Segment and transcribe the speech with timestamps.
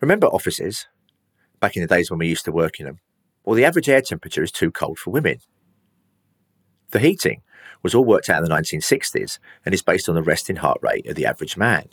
[0.00, 0.86] Remember offices?
[1.60, 3.00] Back in the days when we used to work in them?
[3.44, 5.38] Well, the average air temperature is too cold for women.
[6.90, 7.42] The heating
[7.82, 11.06] was all worked out in the 1960s and is based on the resting heart rate
[11.06, 11.88] of the average man.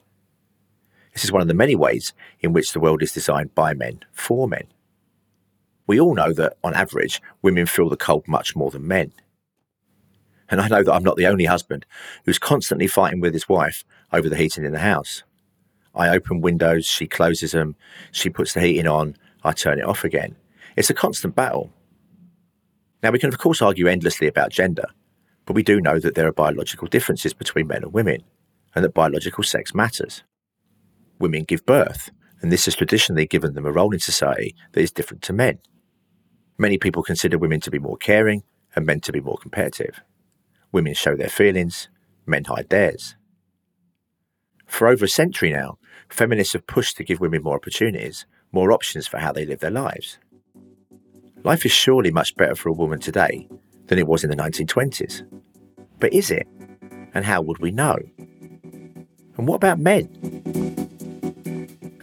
[1.14, 4.02] This is one of the many ways in which the world is designed by men
[4.12, 4.68] for men.
[5.88, 9.14] We all know that, on average, women feel the cold much more than men.
[10.50, 11.86] And I know that I'm not the only husband
[12.26, 15.24] who's constantly fighting with his wife over the heating in the house.
[15.96, 17.76] I open windows, she closes them,
[18.12, 20.36] she puts the heating on, I turn it off again.
[20.76, 21.72] It's a constant battle.
[23.02, 24.88] Now, we can, of course, argue endlessly about gender,
[25.46, 28.24] but we do know that there are biological differences between men and women,
[28.74, 30.24] and that biological sex matters.
[31.20, 32.10] Women give birth,
[32.42, 35.60] and this has traditionally given them a role in society that is different to men.
[36.58, 38.44] Many people consider women to be more caring
[38.76, 40.02] and men to be more competitive.
[40.72, 41.90] Women show their feelings,
[42.26, 43.16] men hide theirs.
[44.66, 45.78] For over a century now,
[46.10, 49.72] feminists have pushed to give women more opportunities, more options for how they live their
[49.72, 50.18] lives.
[51.44, 53.48] Life is surely much better for a woman today
[53.88, 55.24] than it was in the 1920s.
[56.00, 56.48] But is it?
[57.14, 57.98] And how would we know?
[59.38, 60.08] And what about men?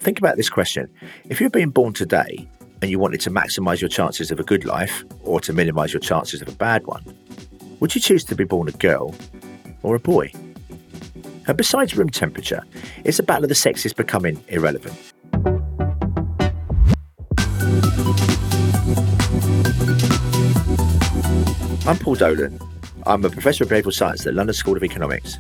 [0.00, 0.88] Think about this question.
[1.28, 2.48] If you're being born today
[2.80, 6.00] and you wanted to maximise your chances of a good life or to minimise your
[6.00, 7.16] chances of a bad one,
[7.80, 9.14] would you choose to be born a girl
[9.82, 10.32] or a boy?
[11.46, 12.62] And besides room temperature,
[13.04, 14.96] is the battle of the sexes becoming irrelevant?
[21.84, 22.60] I'm Paul Dolan.
[23.06, 25.38] I'm a professor of behavioural science at the London School of Economics,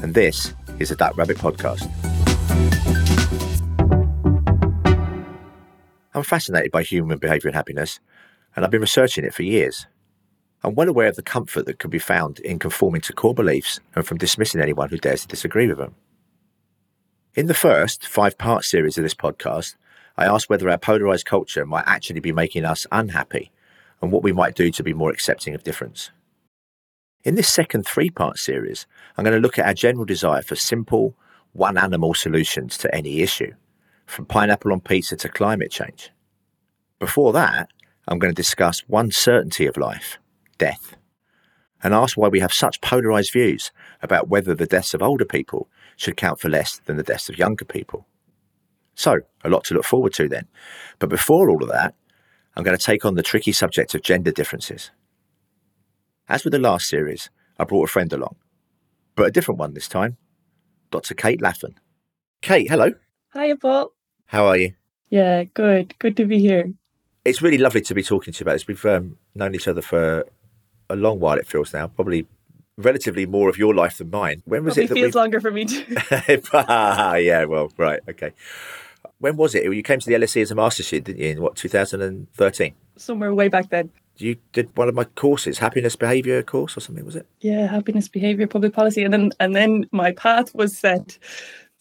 [0.00, 1.88] and this is the Duck Rabbit Podcast.
[6.12, 7.98] I'm fascinated by human behaviour and happiness,
[8.54, 9.86] and I've been researching it for years.
[10.62, 13.80] I'm well aware of the comfort that can be found in conforming to core beliefs
[13.94, 15.94] and from dismissing anyone who dares to disagree with them.
[17.34, 19.76] In the first five part series of this podcast,
[20.18, 23.50] I asked whether our polarised culture might actually be making us unhappy
[24.02, 26.10] and what we might do to be more accepting of difference.
[27.24, 28.86] In this second three part series,
[29.16, 31.14] I'm going to look at our general desire for simple,
[31.52, 33.54] one animal solutions to any issue,
[34.04, 36.10] from pineapple on pizza to climate change.
[36.98, 37.70] Before that,
[38.06, 40.18] I'm going to discuss one certainty of life
[40.60, 40.96] death
[41.82, 43.72] and ask why we have such polarised views
[44.02, 47.38] about whether the deaths of older people should count for less than the deaths of
[47.38, 48.06] younger people.
[48.94, 50.46] So, a lot to look forward to then.
[50.98, 51.94] But before all of that,
[52.54, 54.90] I'm going to take on the tricky subject of gender differences.
[56.28, 58.36] As with the last series, I brought a friend along,
[59.16, 60.16] but a different one this time
[60.90, 61.14] Dr.
[61.14, 61.74] Kate Laffan.
[62.42, 62.92] Kate, hello.
[63.32, 63.92] Hi, Paul.
[64.26, 64.74] How are you?
[65.08, 65.94] Yeah, good.
[65.98, 66.72] Good to be here.
[67.24, 68.66] It's really lovely to be talking to you about this.
[68.66, 70.26] We've um, known each other for
[70.90, 72.26] a long while, it feels now, probably
[72.76, 74.42] relatively more of your life than mine.
[74.44, 74.88] When was Probably it?
[74.88, 75.20] That feels we...
[75.20, 75.84] longer for me too.
[76.52, 78.32] yeah, well, right, okay.
[79.18, 79.64] When was it?
[79.64, 81.28] You came to the LSE as a master student, didn't you?
[81.30, 82.74] In what 2013?
[82.96, 83.90] Somewhere way back then.
[84.16, 87.26] You did one of my courses, happiness behaviour course or something, was it?
[87.40, 91.18] Yeah, happiness behaviour, public policy, and then and then my path was set.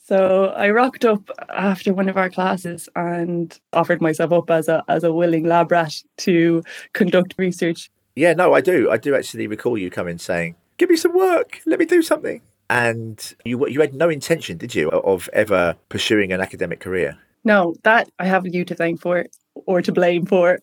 [0.06, 4.84] So I rocked up after one of our classes and offered myself up as a
[4.88, 8.90] as a willing lab rat to conduct research yeah, no, I do.
[8.90, 11.62] I do actually recall you coming saying, "Give me some work.
[11.66, 16.31] Let me do something." And you you had no intention, did you, of ever pursuing
[16.31, 17.18] an academic career?
[17.44, 19.25] No, that I have you to thank for
[19.66, 20.59] or to blame for.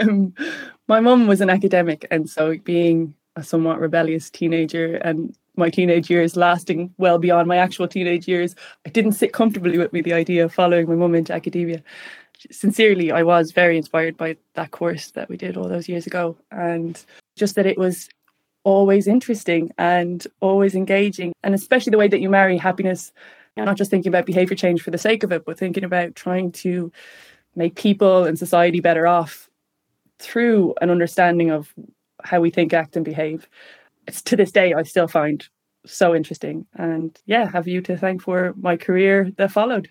[0.00, 0.34] Um,
[0.88, 6.10] my mum was an academic, and so being a somewhat rebellious teenager and my teenage
[6.10, 10.12] years lasting well beyond my actual teenage years, it didn't sit comfortably with me the
[10.12, 11.82] idea of following my mum into academia
[12.50, 16.36] sincerely, I was very inspired by that course that we did all those years ago.
[16.50, 17.02] And
[17.36, 18.08] just that it was
[18.64, 21.32] always interesting and always engaging.
[21.42, 23.12] And especially the way that you marry happiness,
[23.56, 26.52] not just thinking about behavior change for the sake of it, but thinking about trying
[26.52, 26.90] to
[27.56, 29.50] make people and society better off
[30.18, 31.74] through an understanding of
[32.22, 33.48] how we think, act, and behave.
[34.06, 35.46] It's to this day I still find
[35.86, 36.66] so interesting.
[36.74, 39.90] And yeah, have you to thank for my career that followed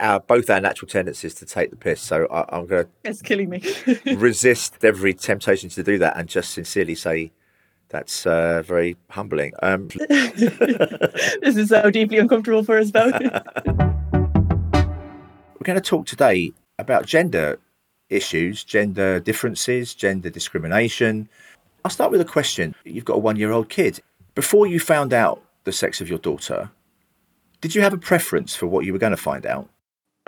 [0.00, 2.00] our both our natural tendencies to take the piss.
[2.00, 3.62] So I, am going to it's killing me.
[4.14, 7.32] resist every temptation to do that, and just sincerely say
[7.88, 9.52] that's uh, very humbling.
[9.62, 13.14] Um, this is so deeply uncomfortable for us both.
[15.58, 17.58] We're going to talk today about gender
[18.10, 21.28] issues, gender differences, gender discrimination.
[21.84, 22.74] I'll start with a question.
[22.84, 24.00] You've got a one-year-old kid.
[24.34, 26.70] Before you found out the sex of your daughter,
[27.60, 29.68] did you have a preference for what you were going to find out?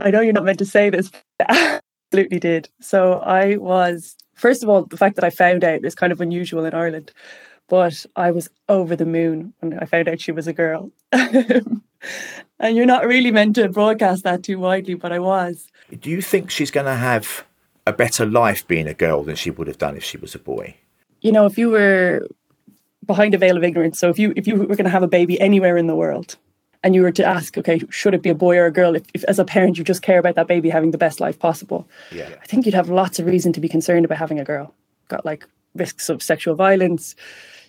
[0.04, 1.82] I know you're not meant to say this, but
[2.12, 2.68] absolutely did.
[2.80, 6.20] So I was, first of all, the fact that I found out is kind of
[6.20, 7.12] unusual in Ireland.
[7.68, 10.90] but I was over the moon when I found out she was a girl.
[11.12, 15.68] and you're not really meant to broadcast that too widely, but I was.
[16.00, 17.44] Do you think she's going to have
[17.86, 20.38] a better life being a girl than she would have done if she was a
[20.38, 20.76] boy?
[21.20, 22.26] You know, if you were
[23.06, 25.08] behind a veil of ignorance, so if you if you were going to have a
[25.08, 26.36] baby anywhere in the world,
[26.82, 28.96] and you were to ask, okay, should it be a boy or a girl?
[28.96, 31.38] If, if as a parent you just care about that baby having the best life
[31.38, 32.30] possible, yeah.
[32.42, 34.74] I think you'd have lots of reason to be concerned about having a girl.
[35.08, 37.14] Got like risks of sexual violence.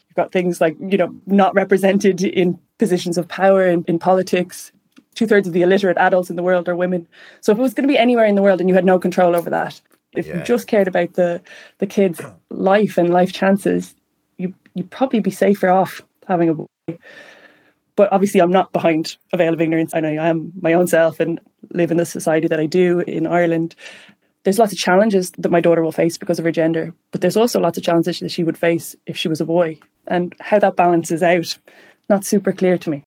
[0.08, 4.72] You've got things like you know not represented in positions of power in, in politics.
[5.13, 7.06] Two thirds of the illiterate adults in the world are women.
[7.42, 8.98] So if it was going to be anywhere in the world and you had no
[8.98, 9.81] control over that,
[10.13, 10.38] if yeah.
[10.38, 11.42] you just cared about the
[11.80, 13.94] the kid's life and life chances,
[14.38, 16.66] you you'd probably be safer off having a boy.
[17.96, 19.94] But obviously, I'm not behind a veil of ignorance.
[19.94, 21.40] I know I am my own self and
[21.72, 23.76] live in the society that I do in Ireland.
[24.44, 27.38] There's lots of challenges that my daughter will face because of her gender, but there's
[27.38, 29.80] also lots of challenges that she would face if she was a boy.
[30.08, 31.58] And how that balances out,
[32.10, 33.04] not super clear to me.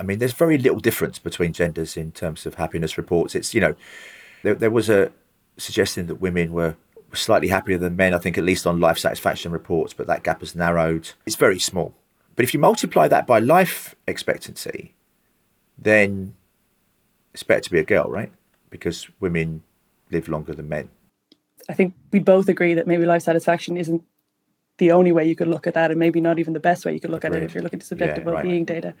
[0.00, 3.34] I mean, there's very little difference between genders in terms of happiness reports.
[3.34, 3.74] It's, you know,
[4.42, 5.12] there, there was a
[5.58, 6.76] suggestion that women were
[7.12, 10.40] slightly happier than men, I think, at least on life satisfaction reports, but that gap
[10.40, 11.10] has narrowed.
[11.26, 11.94] It's very small.
[12.36, 14.94] But if you multiply that by life expectancy,
[15.78, 16.34] then
[17.32, 18.32] it's better to be a girl, right?
[18.70, 19.62] Because women
[20.10, 20.90] live longer than men.
[21.68, 24.02] I think we both agree that maybe life satisfaction isn't
[24.78, 26.92] the only way you could look at that, and maybe not even the best way
[26.92, 27.38] you could look Agreed.
[27.38, 28.66] at it if you're looking at subjective yeah, well-being right.
[28.66, 28.94] data.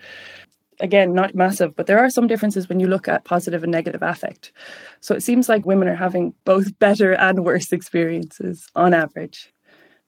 [0.80, 4.02] Again, not massive, but there are some differences when you look at positive and negative
[4.02, 4.52] affect.
[5.00, 9.52] So it seems like women are having both better and worse experiences on average.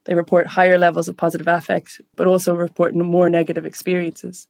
[0.06, 4.46] They report higher levels of positive affect, but also report more negative experiences.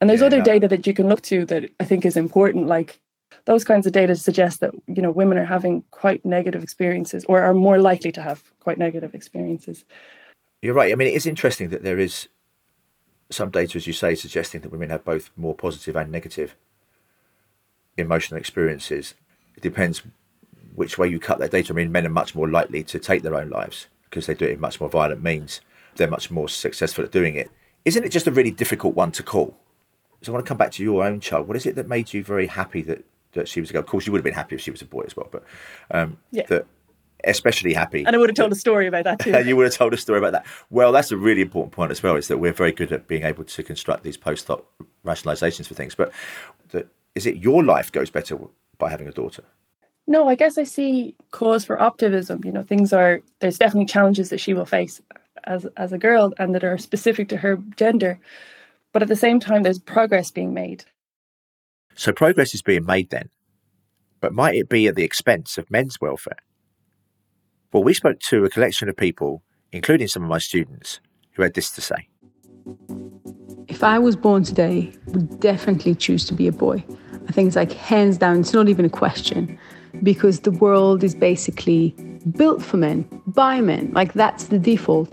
[0.00, 2.66] And there's yeah, other data that you can look to that I think is important,
[2.66, 3.00] like
[3.46, 7.42] those kinds of data suggest that you know women are having quite negative experiences or
[7.42, 9.84] are more likely to have quite negative experiences.
[10.60, 10.92] You're right.
[10.92, 12.28] I mean, it is interesting that there is
[13.30, 16.54] some data, as you say, suggesting that women have both more positive and negative
[17.96, 19.14] emotional experiences.
[19.56, 20.02] It depends
[20.74, 21.72] which way you cut that data.
[21.72, 24.46] I mean, men are much more likely to take their own lives because they do
[24.46, 25.60] it in much more violent means.
[25.96, 27.50] They're much more successful at doing it.
[27.84, 29.56] Isn't it just a really difficult one to call?
[30.22, 31.48] So I want to come back to your own child.
[31.48, 33.80] What is it that made you very happy that, that she was a girl?
[33.80, 35.44] Of course, you would have been happy if she was a boy as well, but
[35.90, 36.46] um, yeah.
[36.46, 36.66] that
[37.24, 38.04] especially happy.
[38.04, 39.34] And I would have told a story about that too.
[39.34, 40.46] And you would have told a story about that.
[40.70, 43.24] Well, that's a really important point as well, is that we're very good at being
[43.24, 44.64] able to construct these post-hoc
[45.04, 45.94] rationalizations for things.
[45.94, 46.12] But
[47.18, 48.38] is it your life goes better
[48.78, 49.42] by having a daughter?
[50.08, 52.40] No, I guess I see cause for optimism.
[52.42, 55.02] You know, things are there's definitely challenges that she will face
[55.44, 58.18] as as a girl and that are specific to her gender.
[58.94, 60.86] But at the same time there's progress being made.
[61.94, 63.28] So progress is being made then.
[64.20, 66.38] But might it be at the expense of men's welfare?
[67.70, 71.00] Well, we spoke to a collection of people, including some of my students,
[71.32, 72.08] who had this to say.
[73.68, 76.82] If I was born today, I would definitely choose to be a boy.
[77.28, 79.58] I think it's like hands down, it's not even a question
[80.02, 81.94] because the world is basically
[82.36, 83.90] built for men, by men.
[83.92, 85.12] Like that's the default.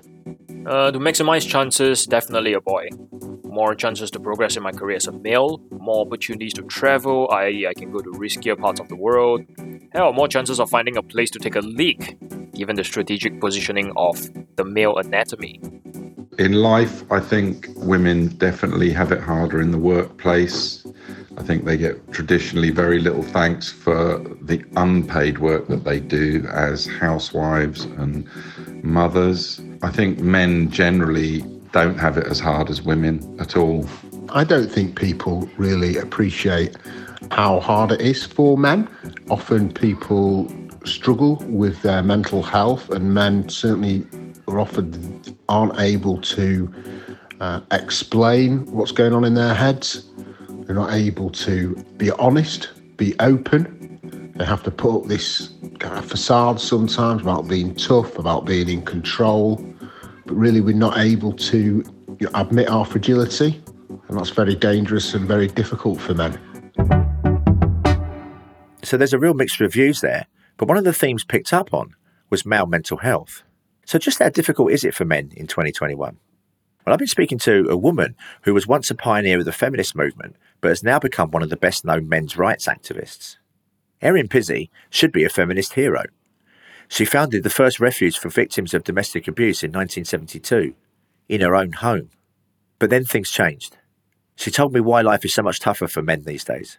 [0.65, 2.89] Uh, to maximize chances, definitely a boy.
[3.43, 7.67] More chances to progress in my career as a male, more opportunities to travel, i.e.,
[7.67, 9.41] I can go to riskier parts of the world.
[9.93, 12.17] Hell, more chances of finding a place to take a leak,
[12.51, 14.17] given the strategic positioning of
[14.55, 15.61] the male anatomy.
[16.37, 20.84] In life, I think women definitely have it harder in the workplace.
[21.37, 26.47] I think they get traditionally very little thanks for the unpaid work that they do
[26.51, 28.27] as housewives and
[28.83, 29.59] mothers.
[29.81, 33.85] I think men generally don't have it as hard as women at all.
[34.29, 36.75] I don't think people really appreciate
[37.31, 38.87] how hard it is for men.
[39.29, 40.51] Often people
[40.85, 44.05] struggle with their mental health, and men certainly
[44.47, 46.73] are often aren't able to
[47.39, 50.05] uh, explain what's going on in their heads.
[50.65, 54.33] They're not able to be honest, be open.
[54.35, 58.69] They have to put up this kind of facade sometimes about being tough, about being
[58.69, 59.63] in control.
[60.25, 61.83] But really, we're not able to
[62.33, 63.61] admit our fragility.
[64.07, 66.39] And that's very dangerous and very difficult for men.
[68.83, 70.27] So there's a real mixture of views there.
[70.57, 71.95] But one of the themes picked up on
[72.29, 73.43] was male mental health.
[73.85, 76.17] So, just how difficult is it for men in 2021?
[76.85, 79.95] Well, I've been speaking to a woman who was once a pioneer of the feminist
[79.95, 83.37] movement, but has now become one of the best known men's rights activists.
[84.01, 86.03] Erin Pizzey should be a feminist hero.
[86.87, 90.75] She founded the first refuge for victims of domestic abuse in 1972
[91.27, 92.09] in her own home.
[92.77, 93.77] But then things changed.
[94.35, 96.77] She told me why life is so much tougher for men these days.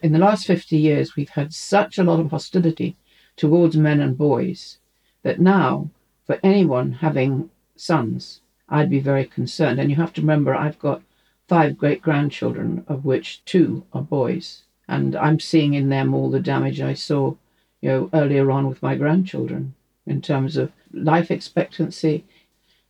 [0.00, 2.96] In the last 50 years, we've had such a lot of hostility
[3.36, 4.78] towards men and boys
[5.22, 5.90] that now,
[6.24, 9.78] for anyone having sons, I'd be very concerned.
[9.78, 11.02] And you have to remember, I've got
[11.48, 14.62] five great grandchildren, of which two are boys.
[14.88, 17.34] And I'm seeing in them all the damage I saw,
[17.80, 19.74] you know, earlier on with my grandchildren
[20.06, 22.24] in terms of life expectancy.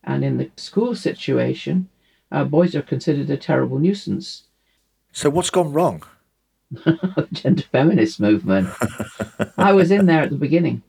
[0.03, 1.89] And in the school situation,
[2.31, 4.45] uh, boys are considered a terrible nuisance.
[5.13, 6.03] So what's gone wrong?
[7.33, 8.69] Gender feminist movement.
[9.59, 10.83] I was in there at the beginning.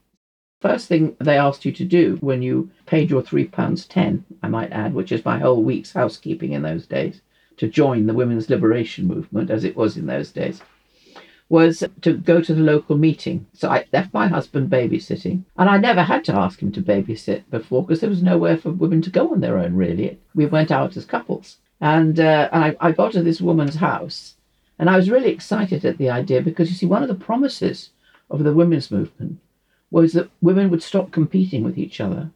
[0.66, 4.48] First thing they asked you to do when you paid your three pounds ten, I
[4.48, 7.22] might add, which is my whole week's housekeeping in those days,
[7.58, 10.64] to join the women's liberation movement as it was in those days,
[11.50, 13.46] was to go to the local meeting.
[13.54, 17.44] So I left my husband babysitting, and I never had to ask him to babysit
[17.52, 20.20] before because there was nowhere for women to go on their own, really.
[20.34, 21.58] We went out as couples.
[21.80, 24.34] And, uh, and I, I got to this woman's house,
[24.80, 27.92] and I was really excited at the idea because you see, one of the promises
[28.32, 29.40] of the women's movement
[29.92, 32.32] was that women would stop competing with each other,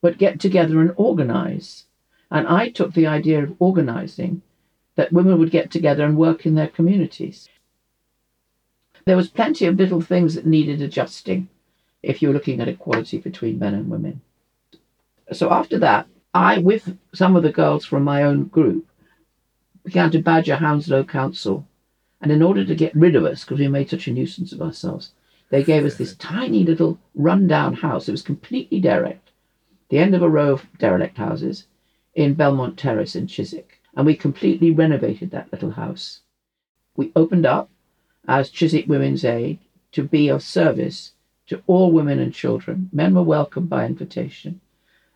[0.00, 1.84] but get together and organize.
[2.30, 4.42] And I took the idea of organizing
[4.96, 7.48] that women would get together and work in their communities.
[9.04, 11.48] There was plenty of little things that needed adjusting
[12.02, 14.20] if you were looking at equality between men and women.
[15.32, 18.86] So after that, I, with some of the girls from my own group,
[19.84, 21.66] began to badger Hounslow Council.
[22.20, 24.60] And in order to get rid of us, because we made such a nuisance of
[24.60, 25.12] ourselves,
[25.50, 28.08] they gave us this tiny little run-down house.
[28.08, 29.30] It was completely derelict,
[29.88, 31.66] the end of a row of derelict houses
[32.14, 33.80] in Belmont Terrace in Chiswick.
[33.96, 36.20] And we completely renovated that little house.
[36.96, 37.68] We opened up
[38.28, 39.58] as Chiswick Women's Aid
[39.92, 41.12] to be of service
[41.48, 42.88] to all women and children.
[42.92, 44.60] Men were welcome by invitation,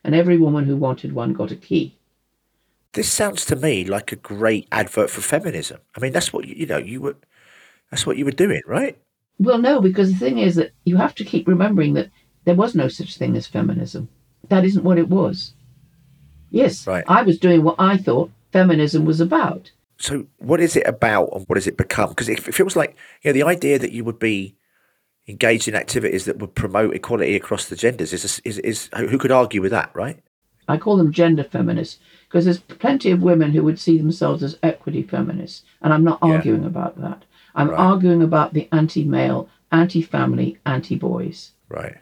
[0.02, 1.96] and every woman who wanted one got a key.
[2.92, 5.78] This sounds to me like a great advert for feminism.
[5.96, 7.16] I mean, that's what you, know you were.
[7.90, 8.98] That's what you were doing, right?
[9.38, 12.10] Well, no, because the thing is that you have to keep remembering that
[12.44, 14.08] there was no such thing as feminism.
[14.48, 15.54] That isn't what it was.
[16.50, 17.04] Yes, Right.
[17.08, 19.72] I was doing what I thought feminism was about.
[19.98, 22.10] So, what is it about, and what has it become?
[22.10, 24.56] Because it feels like you know the idea that you would be
[25.26, 29.30] engaged in activities that would promote equality across the genders is is, is who could
[29.32, 30.18] argue with that, right?
[30.68, 31.98] I call them gender feminists
[32.28, 36.18] because there's plenty of women who would see themselves as equity feminists, and I'm not
[36.22, 36.32] Yeah.
[36.32, 37.24] arguing about that.
[37.54, 37.78] I'm Right.
[37.78, 41.52] arguing about the anti-male, anti-family, anti-boys.
[41.68, 41.96] Right.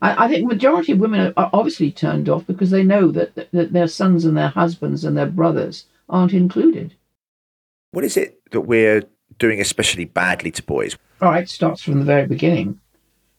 [0.00, 3.50] I, I think majority of women are obviously turned off because they know that, that,
[3.52, 6.94] that their sons and their husbands and their brothers aren't included.
[7.90, 9.04] What is it that we're
[9.38, 10.96] doing especially badly to boys?
[11.20, 12.80] All right, starts from the very beginning,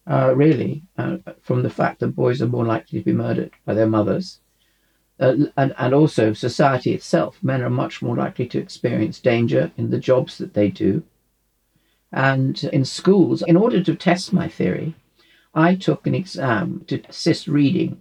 [0.07, 3.73] uh, really, uh, from the fact that boys are more likely to be murdered by
[3.73, 4.39] their mothers.
[5.19, 7.37] Uh, and, and also society itself.
[7.41, 11.03] Men are much more likely to experience danger in the jobs that they do.
[12.11, 14.95] And in schools, in order to test my theory,
[15.53, 17.99] I took an exam to assist reading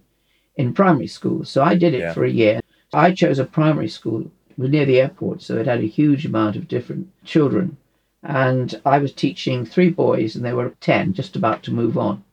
[0.55, 1.49] in primary schools.
[1.49, 2.13] So I did it Yeah.
[2.13, 2.61] for a year.
[2.93, 6.67] I chose a primary school near the airport, so it had a huge amount of
[6.67, 7.77] different children.
[8.23, 12.23] And I was teaching three boys, and they were 10, just about to move on.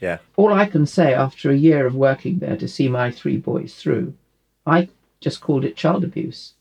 [0.00, 0.18] Yeah.
[0.36, 3.74] All I can say after a year of working there to see my three boys
[3.74, 4.14] through,
[4.66, 4.88] I
[5.20, 6.54] just called it child abuse.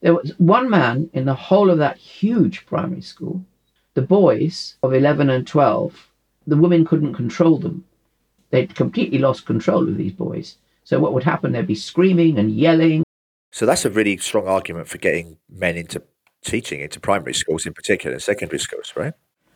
[0.00, 3.44] There was one man in the whole of that huge primary school.
[3.94, 6.10] The boys of 11 and 12,
[6.46, 7.84] the women couldn't control them.
[8.50, 10.58] They'd completely lost control of these boys.
[10.84, 11.52] So what would happen?
[11.52, 13.04] They'd be screaming and yelling.
[13.52, 16.02] So that's a really strong argument for getting men into
[16.44, 19.14] teaching into primary schools in particular and secondary schools, right?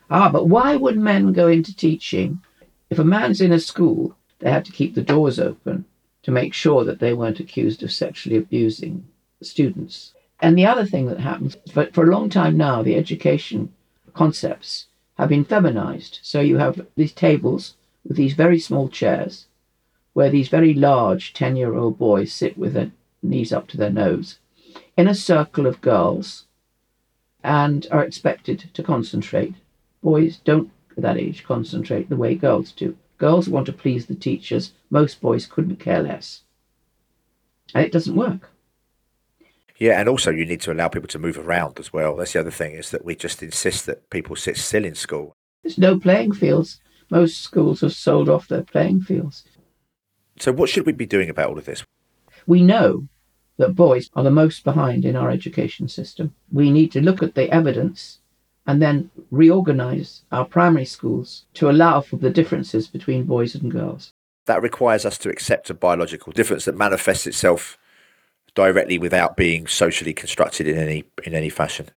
[0.09, 2.41] Ah, but why would men go into teaching?
[2.89, 5.85] If a man's in a school, they have to keep the doors open
[6.23, 9.05] to make sure that they weren't accused of sexually abusing
[9.41, 10.13] students.
[10.39, 13.73] And the other thing that happens, for, for a long time now, the education
[14.13, 14.87] concepts
[15.17, 16.19] have been feminized.
[16.21, 17.75] So you have these tables
[18.07, 19.45] with these very small chairs
[20.13, 23.91] where these very large 10 year old boys sit with their knees up to their
[23.91, 24.39] nose
[24.97, 26.45] in a circle of girls
[27.43, 29.55] and are expected to concentrate.
[30.01, 32.97] Boys don't at that age concentrate the way girls do.
[33.21, 34.71] Girls want to please the teachers.
[34.89, 36.41] Most boys couldn't care less.
[37.75, 38.49] And it doesn't work.
[39.77, 42.15] Yeah, and also you need to allow people to move around as well.
[42.15, 45.35] That's the other thing is that we just insist that people sit still in school.
[45.61, 46.81] There's no playing fields.
[47.11, 49.43] Most schools have sold off their playing fields.
[50.39, 51.83] So what should we be doing about all of this?
[52.47, 53.07] We know
[53.57, 56.33] that boys are the most behind in our education system.
[56.51, 58.17] We need to look at the evidence
[58.67, 64.13] and then reorganize our primary schools to allow for the differences between boys and girls.
[64.45, 67.77] That requires us to accept a biological difference that manifests itself
[68.53, 71.89] directly without being socially constructed in any in any fashion.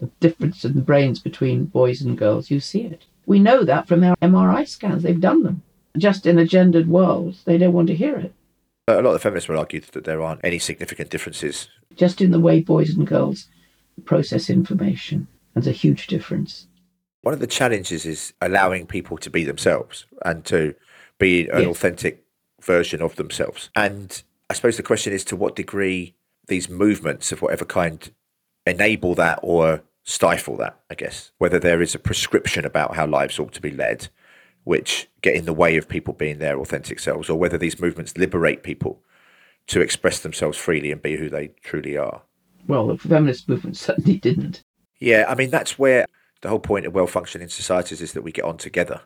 [0.00, 3.04] The difference in the brains between boys and girls, you see it.
[3.26, 5.62] We know that from our MRI scans, they've done them.
[5.96, 8.32] Just in a gendered world, they don't want to hear it.
[8.86, 11.68] A lot of feminists will argue that there aren't any significant differences.
[11.94, 13.48] Just in the way boys and girls
[14.04, 15.26] process information,
[15.58, 16.66] there's a huge difference.
[17.22, 20.74] One of the challenges is allowing people to be themselves and to
[21.18, 21.68] be an Yes.
[21.68, 22.24] authentic
[22.62, 23.70] version of themselves.
[23.74, 26.14] And I suppose the question is to what degree
[26.46, 28.10] these movements of whatever kind
[28.66, 31.32] enable that or stifle that, I guess.
[31.38, 34.08] Whether there is a prescription about how lives ought to be led,
[34.64, 38.16] which get in the way of people being their authentic selves, or whether these movements
[38.16, 39.02] liberate people
[39.66, 42.22] to express themselves freely and be who they truly are.
[42.66, 44.62] Well, the feminist movement certainly didn't.
[45.00, 46.06] Yeah, I mean, that's where
[46.40, 49.02] the whole point of well functioning societies is that we get on together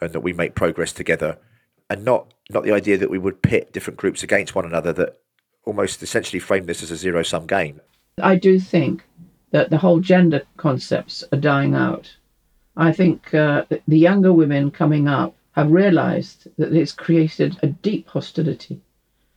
[0.00, 1.38] and that we make progress together
[1.88, 5.20] and not not the idea that we would pit different groups against one another that
[5.64, 7.80] almost essentially frame this as a zero sum game.
[8.22, 9.04] I do think
[9.50, 12.14] that the whole gender concepts are dying out.
[12.76, 18.06] I think uh, the younger women coming up have realized that it's created a deep
[18.08, 18.80] hostility.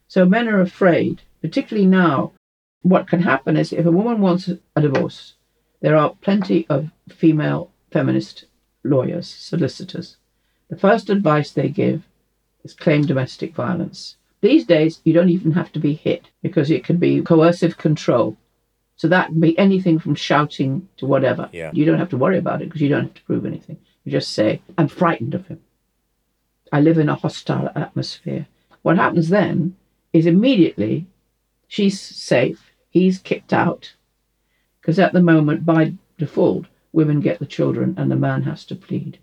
[0.08, 2.34] So men are afraid, particularly now.
[2.82, 5.34] What can happen is if a woman wants a divorce,
[5.82, 8.46] there are plenty of female feminist
[8.84, 10.18] lawyers, solicitors.
[10.70, 12.04] The first advice they give
[12.64, 14.18] is claim domestic violence.
[14.42, 18.38] These days, you don't even have to be hit because it can be coercive control.
[18.96, 21.50] So that can be anything from shouting to whatever.
[21.52, 21.72] Yeah.
[21.74, 23.78] You don't have to worry about it because you don't have to prove anything.
[24.04, 25.62] You just say, I'm frightened of him.
[26.72, 28.48] I live in a hostile atmosphere.
[28.82, 29.76] What happens then
[30.14, 31.08] is immediately
[31.68, 33.94] she's safe, he's kicked out.
[34.82, 38.76] Because at the moment, by default, women get the children and the man has to
[38.76, 39.20] plead.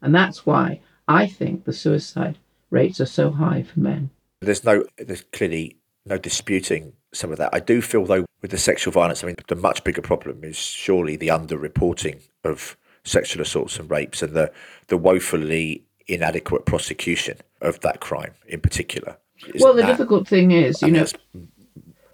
[0.00, 2.38] And that's why I think the suicide
[2.70, 4.10] rates are so high for men.
[4.40, 7.50] There's no there's clearly no disputing some of that.
[7.52, 10.56] I do feel though with the sexual violence, I mean the much bigger problem is
[10.56, 14.52] surely the underreporting of sexual assaults and rapes and the
[14.86, 19.16] the woefully inadequate prosecution of that crime in particular.
[19.46, 21.46] Isn't well, the that- difficult thing is, I you mean, know,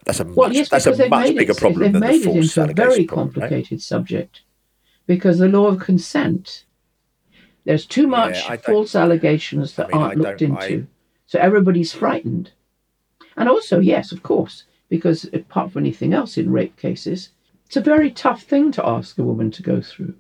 [0.04, 2.37] that's, a well, much yes, that's a much bigger it, problem than the made it
[2.37, 3.34] into a very problem, right?
[3.49, 4.42] complicated subject
[5.06, 6.64] because the law of consent.
[7.64, 10.87] There's too much don't- false allegations that I mean, aren't looked don't- I- into,
[11.26, 12.50] so everybody's frightened.
[13.37, 17.31] And also, yes, of course, because apart from anything else in rape cases,
[17.66, 20.14] it's a very tough thing to ask a woman to go through.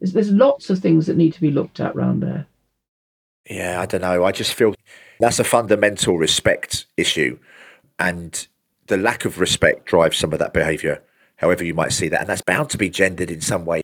[0.00, 2.46] There's, there's lots of things that need to be looked at round there.
[3.48, 4.24] Yeah, I don't know.
[4.24, 4.74] I just feel
[5.20, 7.38] that's a fundamental respect issue.
[7.98, 8.46] And
[8.90, 11.02] the lack of respect drives some of that behaviour,
[11.36, 12.20] however you might see that.
[12.20, 13.82] And that's bound to be gendered in some way.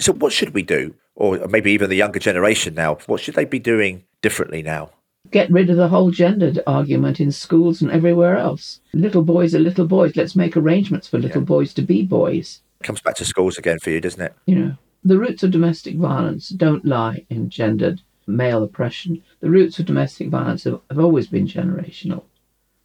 [0.00, 0.94] So, what should we do?
[1.16, 4.92] Or maybe even the younger generation now, what should they be doing differently now?
[5.30, 8.80] Get rid of the whole gendered argument in schools and everywhere else.
[8.94, 10.16] Little boys are little boys.
[10.16, 12.62] Let's make arrangements for little boys to be boys.
[12.82, 14.34] comes back to schools again for you, doesn't it?
[14.46, 19.22] You know, the roots of domestic violence don't lie in gendered male oppression.
[19.40, 22.22] The roots of domestic violence have, have always been generational.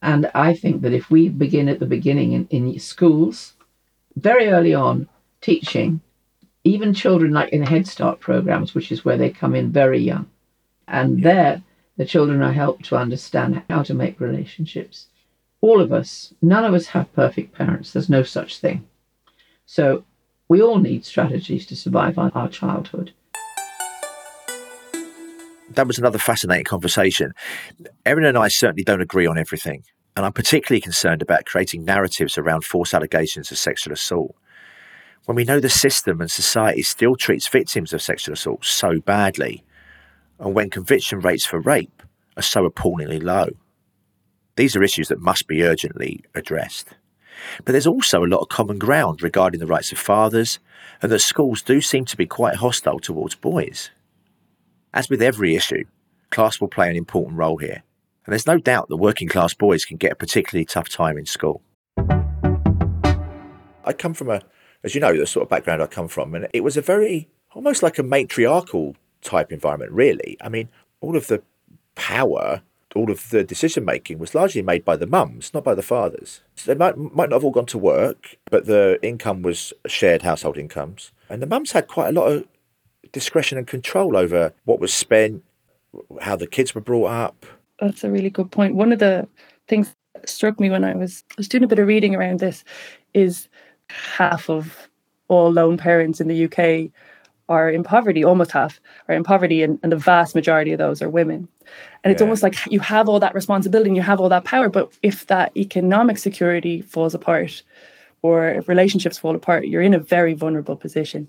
[0.01, 3.53] And I think that if we begin at the beginning in, in schools,
[4.15, 5.07] very early on,
[5.41, 6.01] teaching,
[6.63, 10.27] even children like in Head Start programs, which is where they come in very young,
[10.87, 11.61] and there
[11.97, 15.07] the children are helped to understand how to make relationships.
[15.61, 17.93] All of us, none of us have perfect parents.
[17.93, 18.85] There's no such thing.
[19.65, 20.03] So
[20.47, 23.13] we all need strategies to survive our, our childhood.
[25.69, 27.33] That was another fascinating conversation.
[28.05, 29.83] Erin and I certainly don't agree on everything.
[30.15, 34.35] And I'm particularly concerned about creating narratives around false allegations of sexual assault.
[35.25, 39.63] When we know the system and society still treats victims of sexual assault so badly,
[40.39, 42.03] and when conviction rates for rape
[42.37, 43.49] are so appallingly low.
[44.55, 46.89] These are issues that must be urgently addressed.
[47.63, 50.59] But there's also a lot of common ground regarding the rights of fathers,
[51.01, 53.89] and that schools do seem to be quite hostile towards boys.
[54.95, 55.83] As with every issue,
[56.29, 57.83] class will play an important role here,
[58.25, 61.25] and there's no doubt that working class boys can get a particularly tough time in
[61.25, 61.61] school.
[63.83, 64.41] I come from a,
[64.85, 67.27] as you know, the sort of background I come from, and it was a very,
[67.53, 70.37] almost like a matriarchal type environment, really.
[70.39, 70.69] I mean,
[71.01, 71.43] all of the
[71.95, 72.61] power,
[72.95, 76.39] all of the decision making was largely made by the mums, not by the fathers.
[76.55, 80.21] So they might, might not have all gone to work, but the income was shared
[80.21, 81.11] household incomes.
[81.29, 82.45] And the mums had quite a lot of
[83.11, 85.43] discretion and control over what was spent,
[86.21, 87.45] how the kids were brought up.
[87.79, 88.75] That's a really good point.
[88.75, 89.27] One of the
[89.67, 92.39] things that struck me when I was, I was doing a bit of reading around
[92.39, 92.63] this
[93.13, 93.47] is
[93.89, 94.89] half of
[95.27, 96.91] all lone parents in the UK
[97.47, 101.01] are in poverty, almost half are in poverty, and, and the vast majority of those
[101.01, 101.47] are women.
[102.03, 102.25] And it's Yeah.
[102.25, 105.27] almost like you have all that responsibility and you have all that power, but if
[105.27, 107.61] that economic security falls apart
[108.25, 111.27] or if relationships fall apart, you're in a very vulnerable position.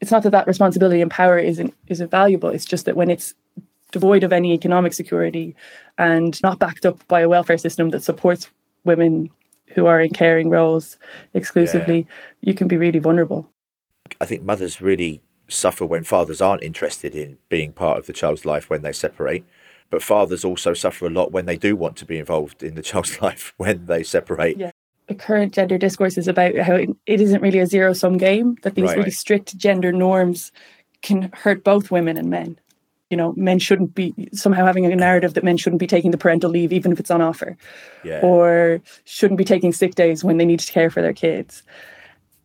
[0.00, 2.48] It's not that that responsibility and power isn't isn't valuable.
[2.48, 3.34] It's just that when it's
[3.92, 5.54] devoid of any economic security
[5.98, 8.48] and not backed up by a welfare system that supports
[8.84, 9.30] women
[9.74, 10.96] who are in caring roles
[11.34, 12.48] exclusively, yeah.
[12.48, 13.46] you can be really vulnerable.
[14.20, 18.46] I think mothers really suffer when fathers aren't interested in being part of the child's
[18.46, 19.44] life when they separate.
[19.90, 22.82] But fathers also suffer a lot when they do want to be involved in the
[22.90, 24.56] child's life when they separate.
[24.56, 24.70] Yeah.
[25.06, 28.56] The current gender discourse is about how it, it isn't really a zero sum game,
[28.62, 29.12] that these right, really right.
[29.12, 30.50] strict gender norms
[31.02, 32.58] can hurt both women and men.
[33.10, 36.18] You know, men shouldn't be somehow having a narrative that men shouldn't be taking the
[36.18, 37.56] parental leave even if it's on offer,
[38.02, 38.20] yeah.
[38.22, 41.62] or shouldn't be taking sick days when they need to care for their kids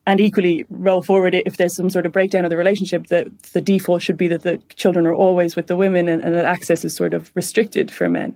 [0.10, 3.62] and equally roll forward if there's some sort of breakdown of the relationship that the
[3.62, 6.84] default should be that the children are always with the women and, and that access
[6.84, 8.36] is sort of restricted for men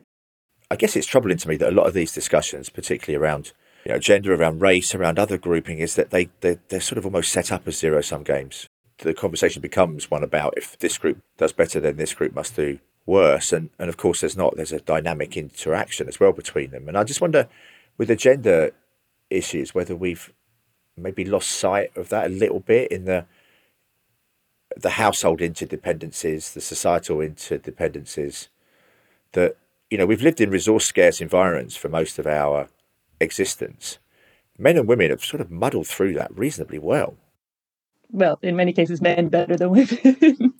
[0.69, 3.53] i guess it's troubling to me that a lot of these discussions particularly around
[3.85, 7.05] you know, gender around race around other grouping is that they they're, they're sort of
[7.05, 8.67] almost set up as zero sum games
[8.99, 12.79] the conversation becomes one about if this group does better then this group must do
[13.05, 16.87] worse and and of course there's not there's a dynamic interaction as well between them
[16.87, 17.49] and i just wonder
[17.97, 18.71] with the gender
[19.29, 20.31] issues whether we've
[20.95, 23.25] maybe lost sight of that a little bit in the
[24.75, 28.47] the household interdependencies, the societal interdependencies.
[29.33, 29.57] That
[29.89, 32.69] you know we've lived in resource scarce environments for most of our
[33.19, 33.99] existence.
[34.57, 37.15] Men and women have sort of muddled through that reasonably well.
[38.11, 39.87] Well, in many cases, men better than women,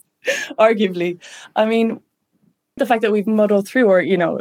[0.58, 1.20] arguably.
[1.54, 2.00] I mean,
[2.76, 4.40] the fact that we've muddled through, or you know,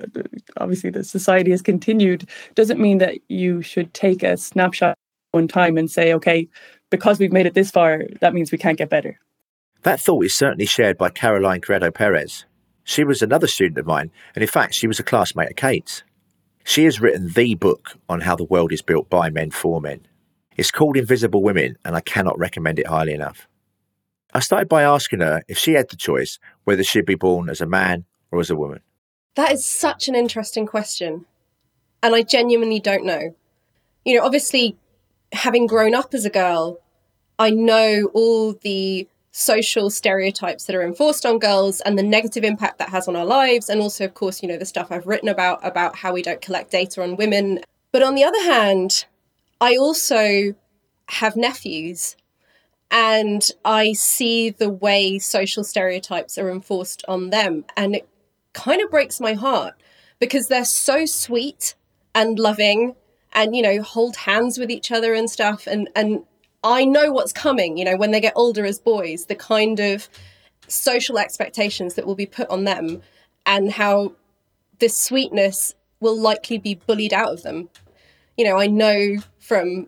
[0.58, 4.98] obviously the society has continued, doesn't mean that you should take a snapshot
[5.32, 6.48] one time and say, okay,
[6.90, 9.20] because we've made it this far, that means we can't get better.
[9.84, 12.46] That thought is certainly shared by Caroline Criado Perez.
[12.84, 16.04] She was another student of mine, and in fact, she was a classmate of Kate's.
[16.64, 20.08] She has written the book on how the world is built by men for men.
[20.56, 23.48] It's called Invisible Women, and I cannot recommend it highly enough.
[24.34, 27.62] I started by asking her if she had the choice whether she'd be born as
[27.62, 28.82] a man or as a woman.
[29.36, 31.26] That is such an interesting question.
[32.02, 33.36] And I genuinely don't know.
[34.06, 34.78] You know, obviously,
[35.32, 36.80] having grown up as a girl,
[37.40, 42.78] I know all the social stereotypes that are enforced on girls and the negative impact
[42.78, 43.68] that has on our lives.
[43.68, 46.42] And also of course you know the stuff I've written about about how we don't
[46.42, 47.60] collect data on women.
[47.92, 49.06] But on the other hand
[49.60, 50.54] I also
[51.10, 52.16] have nephews
[52.92, 57.66] and I see the way social stereotypes are enforced on them.
[57.76, 58.08] And it
[58.54, 59.74] kind of breaks my heart
[60.20, 61.74] because they're so sweet
[62.14, 62.96] and loving
[63.34, 65.66] and you know hold hands with each other and stuff.
[65.66, 66.24] And and
[66.64, 70.10] I know what's coming you know when they get older as boys the kind of
[70.68, 73.02] social expectations that will be put on them
[73.46, 74.14] and how
[74.80, 77.70] this sweetness will likely be bullied out of them
[78.38, 79.88] you know I know from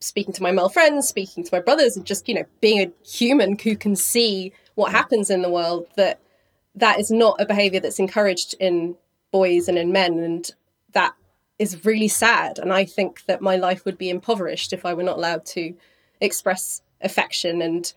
[0.00, 3.06] speaking to my male friends speaking to my brothers and just you know being a
[3.08, 6.20] human who can see what happens in the world that
[6.74, 8.96] that is not a behavior that's encouraged in
[9.30, 10.50] boys and in men and
[10.92, 11.14] that
[11.58, 12.58] is really sad.
[12.58, 15.74] And I think that my life would be impoverished if I were not allowed to
[16.24, 17.92] express affection and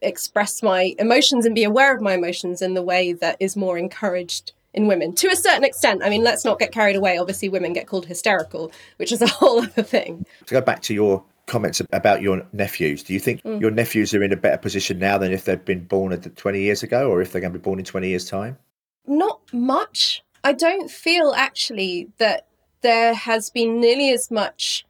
[0.00, 3.76] express my emotions and be aware of my emotions in the way that is more
[3.76, 6.02] encouraged in women to a certain extent.
[6.04, 7.18] I mean, let's not get carried away.
[7.18, 10.26] Obviously, women get called hysterical, which is a whole other thing.
[10.46, 13.60] To go back to your comments about your nephews, do you think mm.
[13.60, 16.82] your nephews are in a better position now than if they'd been born 20 years
[16.82, 18.58] ago or if they're going to be born in 20 years' time?
[19.06, 20.22] Not much.
[20.44, 22.46] I don't feel actually that
[22.82, 24.84] there has been nearly as much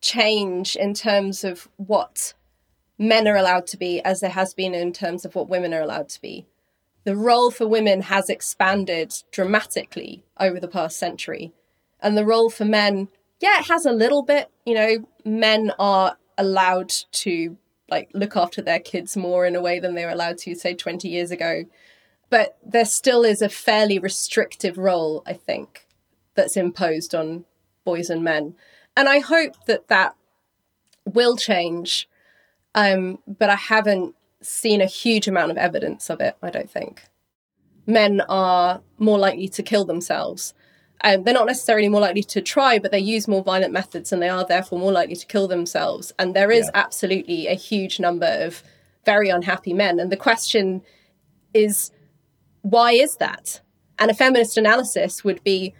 [0.00, 2.34] change in terms of what
[2.98, 5.80] men are allowed to be as there has been in terms of what women are
[5.80, 6.46] allowed to be.
[7.04, 11.52] The role for women has expanded dramatically over the past century.
[12.00, 13.08] And the role for men,
[13.40, 14.50] yeah, it has a little bit.
[14.66, 17.56] You know, men are allowed to
[17.90, 20.74] like look after their kids more in a way than they were allowed to, say,
[20.74, 21.64] 20 years ago.
[22.28, 25.86] But there still is a fairly restrictive role, I think
[26.34, 27.44] that's imposed on
[27.84, 28.54] boys and men.
[29.00, 30.14] And I hope that that
[31.06, 32.06] will change.
[32.74, 37.04] Um, but I haven't seen a huge amount of evidence of it, I don't think.
[37.86, 40.52] Men are more likely to kill themselves.
[41.02, 44.20] Um, they're not necessarily more likely to try, but they use more violent methods and
[44.20, 46.12] they are therefore more likely to kill themselves.
[46.18, 46.82] And there is yeah.
[46.82, 48.62] absolutely a huge number of
[49.06, 49.98] very unhappy men.
[49.98, 50.82] And the question
[51.54, 51.90] is,
[52.60, 53.62] why is that?
[53.98, 55.72] And a feminist analysis would be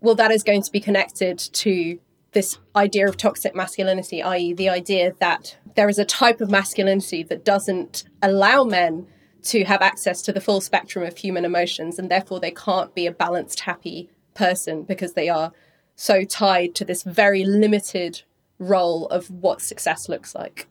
[0.00, 1.98] well, that is going to be connected to
[2.32, 7.22] this idea of toxic masculinity, i.e., the idea that there is a type of masculinity
[7.22, 9.06] that doesn't allow men
[9.42, 13.06] to have access to the full spectrum of human emotions, and therefore they can't be
[13.06, 15.52] a balanced, happy person because they are
[15.94, 18.22] so tied to this very limited
[18.58, 20.68] role of what success looks like.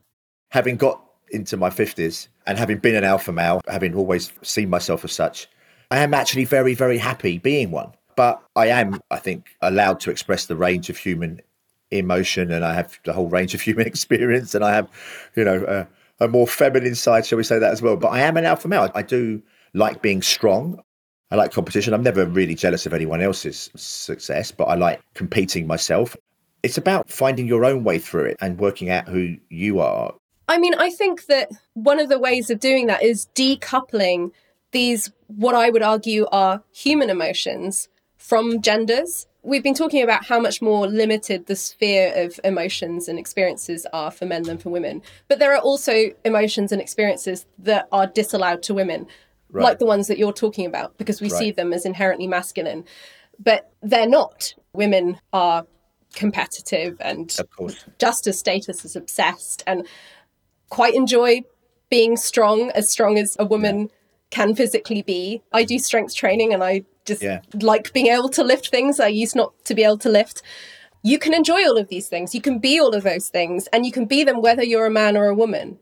[0.49, 5.03] Having got into my 50s and having been an alpha male, having always seen myself
[5.05, 5.47] as such,
[5.91, 7.91] I am actually very, very happy being one.
[8.15, 11.41] But I am, I think, allowed to express the range of human
[11.91, 14.89] emotion and I have the whole range of human experience and I have,
[15.35, 15.87] you know,
[16.21, 17.97] a more feminine side, shall we say that as well.
[17.97, 18.89] But I am an alpha male.
[18.93, 19.41] I do
[19.73, 20.81] like being strong.
[21.31, 21.93] I like competition.
[21.93, 26.15] I'm never really jealous of anyone else's success, but I like competing myself.
[26.61, 30.13] It's about finding your own way through it and working out who you are.
[30.47, 34.31] I mean, I think that one of the ways of doing that is decoupling
[34.71, 39.25] these, what I would argue are human emotions from genders.
[39.43, 44.11] We've been talking about how much more limited the sphere of emotions and experiences are
[44.11, 45.01] for men than for women.
[45.27, 49.07] But there are also emotions and experiences that are disallowed to women,
[49.49, 49.63] right.
[49.63, 51.39] like the ones that you're talking about, because we right.
[51.39, 52.85] see them as inherently masculine.
[53.39, 54.53] But they're not.
[54.73, 55.65] Women are
[56.13, 57.35] competitive and
[57.97, 59.87] just as status is obsessed and
[60.69, 61.41] quite enjoy
[61.89, 63.87] being strong, as strong as a woman yeah.
[64.29, 65.41] can physically be.
[65.51, 67.41] I do strength training and I just yeah.
[67.53, 70.41] like being able to lift things I used not to be able to lift.
[71.03, 72.35] You can enjoy all of these things.
[72.35, 74.91] You can be all of those things, and you can be them whether you're a
[74.91, 75.79] man or a woman.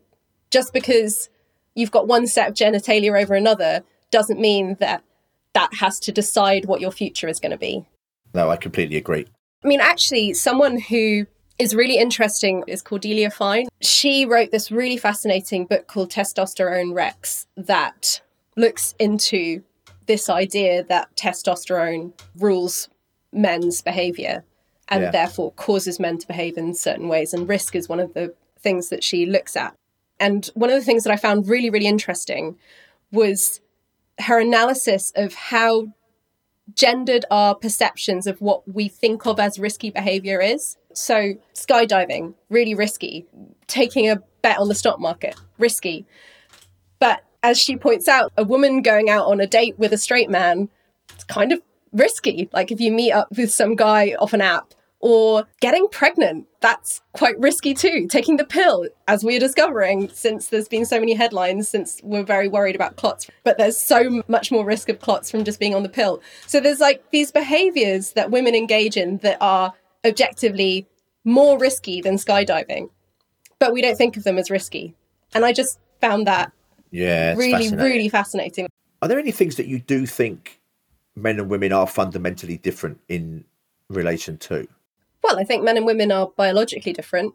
[0.50, 1.28] Just because
[1.74, 5.04] you've got one set of genitalia over another doesn't mean that
[5.52, 7.84] that has to decide what your future is going to be.
[8.32, 9.26] No, I completely agree.
[9.64, 11.26] I mean, actually, someone who
[11.58, 13.68] is really interesting is Cordelia Fine.
[13.82, 18.22] She wrote this really fascinating book called Testosterone Rex that
[18.56, 19.62] looks into
[20.10, 22.88] this idea that testosterone rules
[23.32, 24.42] men's behavior
[24.88, 25.10] and yeah.
[25.12, 27.32] therefore causes men to behave in certain ways.
[27.32, 29.72] And risk is one of the things that she looks at.
[30.18, 32.56] And one of the things that I found really, really interesting
[33.12, 33.60] was
[34.18, 35.92] her analysis of how
[36.74, 40.76] gendered our perceptions of what we think of as risky behavior is.
[40.92, 43.26] So, skydiving, really risky.
[43.68, 46.04] Taking a bet on the stock market, risky.
[46.98, 50.30] But as she points out, a woman going out on a date with a straight
[50.30, 50.68] man,
[51.14, 52.48] it's kind of risky.
[52.52, 57.00] Like if you meet up with some guy off an app or getting pregnant, that's
[57.12, 58.06] quite risky too.
[58.06, 62.48] Taking the pill, as we're discovering, since there's been so many headlines, since we're very
[62.48, 65.82] worried about clots, but there's so much more risk of clots from just being on
[65.82, 66.20] the pill.
[66.46, 69.72] So there's like these behaviors that women engage in that are
[70.04, 70.86] objectively
[71.24, 72.90] more risky than skydiving,
[73.58, 74.94] but we don't think of them as risky.
[75.34, 76.52] And I just found that
[76.90, 77.78] yeah, really, fascinating.
[77.78, 78.68] really fascinating.
[79.02, 80.60] Are there any things that you do think
[81.16, 83.44] men and women are fundamentally different in
[83.88, 84.66] relation to?
[85.22, 87.34] Well, I think men and women are biologically different.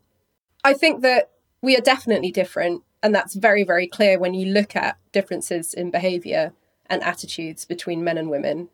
[0.63, 4.75] I think that we are definitely different, and that's very, very clear when you look
[4.75, 6.53] at differences in behavior
[6.87, 8.69] and attitudes between men and women.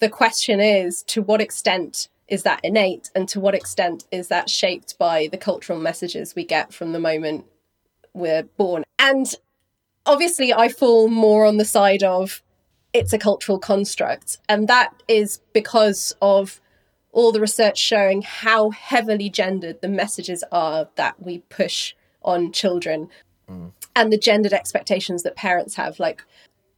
[0.00, 4.50] The question is to what extent is that innate, and to what extent is that
[4.50, 7.46] shaped by the cultural messages we get from the moment
[8.12, 8.84] we're born?
[8.98, 9.32] And
[10.08, 12.42] obviously I fall more on the side of
[12.92, 14.38] it's a cultural construct.
[14.48, 16.60] And that is because of
[17.12, 23.08] all the research showing how heavily gendered the messages are that we push on children
[23.48, 23.70] mm.
[23.94, 26.00] and the gendered expectations that parents have.
[26.00, 26.24] Like,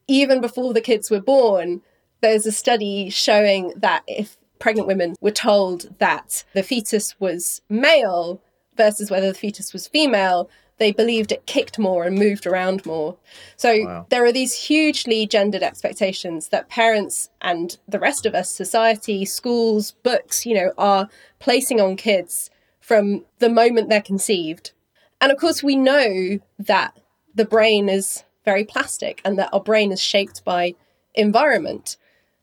[0.09, 1.83] even before the kids were born,
[2.21, 8.43] there's a study showing that if pregnant women were told that the fetus was male
[8.77, 13.19] versus whether the fetus was female, they believed it kicked more and moved around more.
[13.57, 14.07] So wow.
[14.09, 19.93] there are these hugely gendered expectations that parents and the rest of us, society, schools,
[20.03, 24.73] books, you know, are placing on kids from the moment they're conceived.
[25.21, 26.99] And of course, we know that
[27.35, 30.75] the brain is very plastic and that our brain is shaped by
[31.14, 31.99] environment.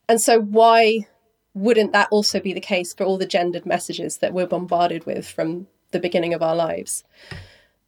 [0.08, 1.08] And so, why
[1.54, 5.28] wouldn't that also be the case for all the gendered messages that we're bombarded with
[5.28, 7.02] from the beginning of our lives?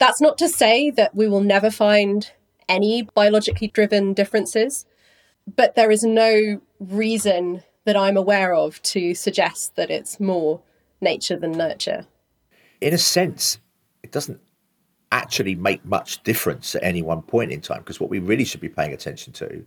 [0.00, 2.32] That's not to say that we will never find
[2.68, 4.86] any biologically driven differences,
[5.56, 10.62] but there is no reason that I'm aware of to suggest that it's more
[11.02, 12.06] nature than nurture.
[12.80, 13.58] In a sense,
[14.02, 14.40] it doesn't
[15.12, 18.60] actually make much difference at any one point in time because what we really should
[18.60, 19.62] be paying attention to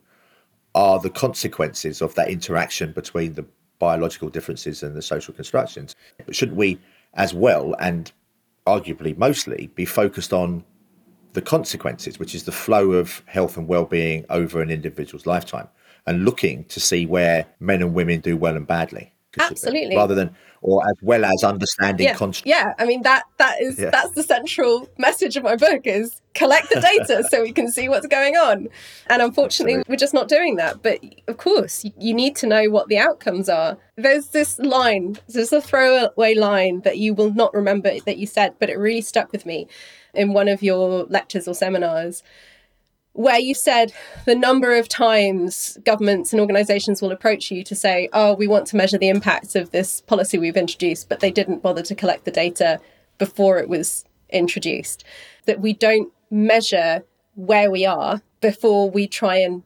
[0.73, 3.45] are the consequences of that interaction between the
[3.77, 5.95] biological differences and the social constructions.
[6.25, 6.79] But shouldn't we,
[7.13, 8.11] as well, and
[8.65, 10.63] arguably mostly be focused on
[11.33, 15.67] the consequences, which is the flow of health and well-being over an individual's lifetime,
[16.05, 19.12] and looking to see where men and women do well and badly.
[19.39, 19.95] Absolutely.
[19.95, 22.07] Rather than, or as well as understanding.
[22.07, 22.73] Yeah, yeah.
[22.79, 23.89] I mean that that is yeah.
[23.89, 27.89] that's the central message of my book is collect the data so we can see
[27.89, 28.69] what's going on.
[29.07, 29.91] And unfortunately, Absolutely.
[29.91, 30.81] we're just not doing that.
[30.81, 33.77] But of course, you need to know what the outcomes are.
[33.97, 38.55] There's this line, there's a throwaway line that you will not remember that you said,
[38.59, 39.67] but it really stuck with me
[40.13, 42.23] in one of your lectures or seminars
[43.13, 43.93] where you said
[44.25, 48.67] the number of times governments and organizations will approach you to say, oh, we want
[48.67, 52.25] to measure the impacts of this policy we've introduced, but they didn't bother to collect
[52.25, 52.79] the data
[53.19, 55.03] before it was introduced.
[55.45, 57.03] That we don't measure
[57.35, 59.63] where we are before we try and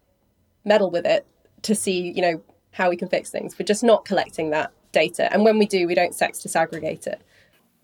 [0.66, 1.26] meddle with it
[1.64, 3.58] to see, you know, how we can fix things.
[3.58, 5.32] We're just not collecting that data.
[5.34, 7.22] And when we do, we don't sex disaggregate it.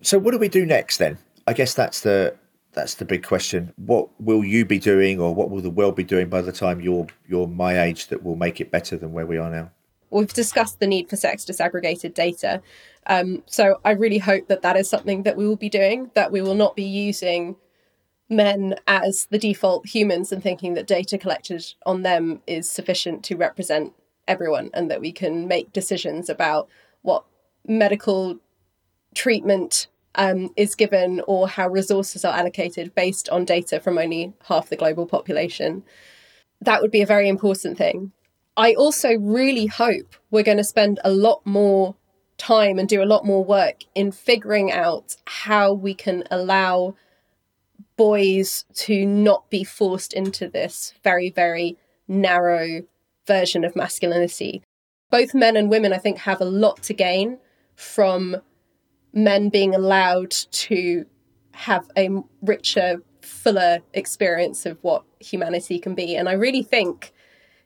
[0.02, 1.18] So what do we do next then?
[1.46, 2.36] I guess that's the
[2.74, 3.72] that's the big question.
[3.76, 6.80] What will you be doing, or what will the world be doing by the time
[6.80, 9.70] you're you're my age that will make it better than where we are now?
[10.10, 12.62] We've discussed the need for sex disaggregated data,
[13.06, 16.10] um, so I really hope that that is something that we will be doing.
[16.14, 17.56] That we will not be using
[18.28, 23.36] men as the default humans and thinking that data collected on them is sufficient to
[23.36, 23.92] represent
[24.26, 26.68] everyone, and that we can make decisions about
[27.02, 27.24] what
[27.66, 28.38] medical
[29.14, 34.68] treatment um, is given or how resources are allocated based on data from only half
[34.68, 35.82] the global population.
[36.60, 38.12] That would be a very important thing.
[38.56, 41.96] I also really hope we're going to spend a lot more
[42.38, 46.94] time and do a lot more work in figuring out how we can allow
[47.96, 51.76] boys to not be forced into this very, very
[52.08, 52.82] narrow
[53.26, 54.62] version of masculinity.
[55.10, 57.38] Both men and women, I think, have a lot to gain
[57.74, 58.36] from
[59.14, 61.06] men being allowed to
[61.52, 62.10] have a
[62.42, 66.16] richer, fuller experience of what humanity can be.
[66.16, 67.12] And I really think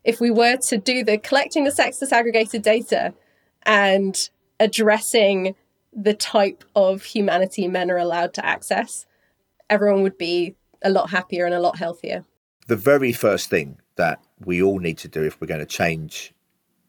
[0.05, 3.15] if we were to do the collecting the sex disaggregated data
[3.65, 4.29] and
[4.61, 5.55] addressing
[5.93, 9.07] the type of humanity men are allowed to access,
[9.71, 12.25] everyone would be a lot happier and a lot healthier.
[12.67, 16.33] The very first thing that we all need to do if we're going to change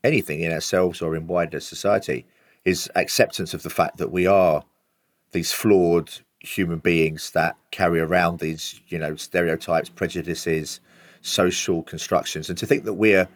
[0.04, 2.26] anything in ourselves or in wider society
[2.66, 4.64] is acceptance of the fact that we are
[5.32, 10.80] these flawed human beings that carry around these, you know, stereotypes, prejudices,
[11.22, 13.28] social constructions, and to think that we're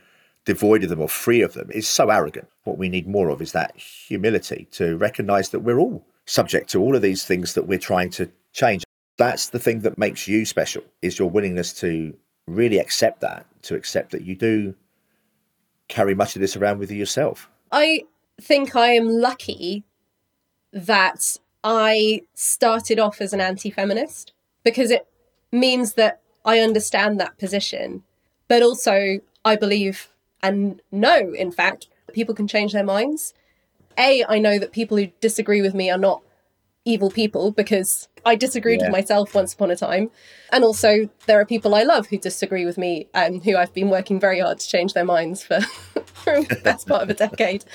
[0.46, 2.48] devoid of them or free of them is so arrogant.
[2.64, 6.82] What we need more of is that humility to recognize that we're all subject to
[6.82, 8.84] all of these things that we're trying to change.
[9.18, 12.14] That's the thing that makes you special is your willingness to
[12.48, 14.76] really accept that, to accept that you do
[15.88, 17.50] carry much of this around with you yourself.
[17.72, 18.04] I
[18.42, 19.84] think I am lucky
[20.72, 25.08] that I started off as an anti feminist because it
[25.52, 28.04] means that I understand that position.
[28.48, 30.10] But also, I believe
[30.42, 33.34] and know, in fact, people can change their minds.
[33.98, 36.22] A, I know that people who disagree with me are not
[36.86, 38.88] evil people because I disagreed yeah.
[38.88, 40.12] with myself once upon a time.
[40.52, 43.90] And also, there are people I love who disagree with me and who I've been
[43.90, 45.62] working very hard to change their minds for,
[46.06, 47.66] for the best part of a decade.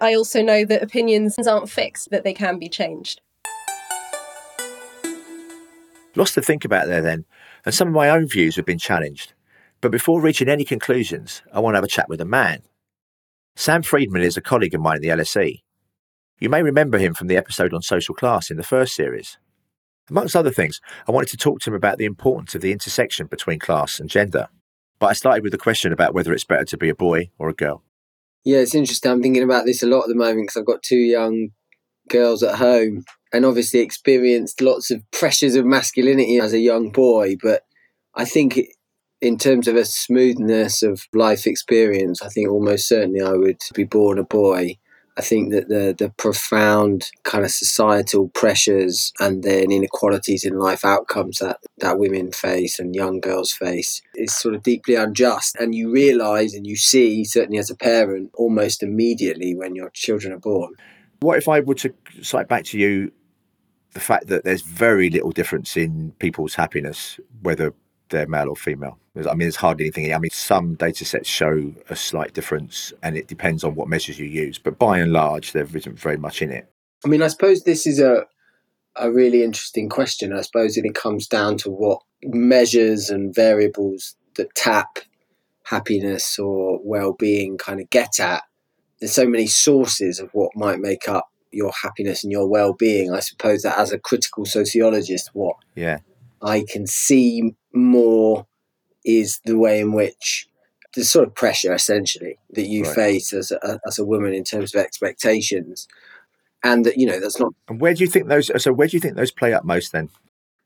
[0.00, 3.20] I also know that opinions aren't fixed, that they can be changed.
[6.16, 7.24] Lots to think about there then,
[7.64, 9.32] and some of my own views have been challenged.
[9.80, 12.62] But before reaching any conclusions, I want to have a chat with a man.
[13.56, 15.62] Sam Friedman is a colleague of mine in the LSE.
[16.40, 19.36] You may remember him from the episode on social class in the first series.
[20.08, 23.26] Amongst other things, I wanted to talk to him about the importance of the intersection
[23.26, 24.48] between class and gender.
[24.98, 27.50] But I started with a question about whether it's better to be a boy or
[27.50, 27.82] a girl.
[28.42, 29.12] Yeah, it's interesting.
[29.12, 31.50] I'm thinking about this a lot at the moment because I've got two young
[32.08, 37.36] girls at home and obviously experienced lots of pressures of masculinity as a young boy.
[37.40, 37.64] But
[38.14, 38.58] I think
[39.20, 43.84] in terms of a smoothness of life experience, I think almost certainly I would be
[43.84, 44.78] born a boy.
[45.16, 50.84] I think that the the profound kind of societal pressures and then inequalities in life
[50.84, 55.56] outcomes that, that women face and young girls face is sort of deeply unjust.
[55.56, 60.32] And you realise and you see, certainly as a parent, almost immediately when your children
[60.32, 60.74] are born.
[61.20, 61.92] What if I were to
[62.22, 63.12] cite back to you
[63.92, 67.74] the fact that there's very little difference in people's happiness, whether
[68.10, 68.99] they're male or female.
[69.16, 70.14] I mean, there's hardly anything.
[70.14, 74.18] I mean, some data sets show a slight difference, and it depends on what measures
[74.18, 74.58] you use.
[74.58, 76.70] But by and large, there isn't very much in it.
[77.04, 78.26] I mean, I suppose this is a
[78.96, 80.32] a really interesting question.
[80.32, 84.98] I suppose it comes down to what measures and variables that tap
[85.64, 88.42] happiness or well-being kind of get at.
[88.98, 93.12] There's so many sources of what might make up your happiness and your well-being.
[93.12, 95.98] I suppose that as a critical sociologist, what yeah
[96.42, 98.46] I can see more
[99.04, 100.48] is the way in which
[100.94, 102.94] the sort of pressure essentially that you right.
[102.94, 105.86] face as a, as a woman in terms of expectations
[106.64, 108.96] and that you know that's not and where do you think those so where do
[108.96, 110.08] you think those play up most then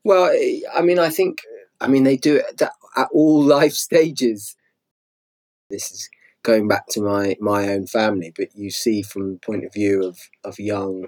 [0.03, 0.31] well
[0.73, 1.41] i mean i think
[1.79, 2.61] i mean they do it
[2.95, 4.55] at all life stages
[5.69, 6.09] this is
[6.43, 10.03] going back to my my own family but you see from the point of view
[10.03, 11.07] of of young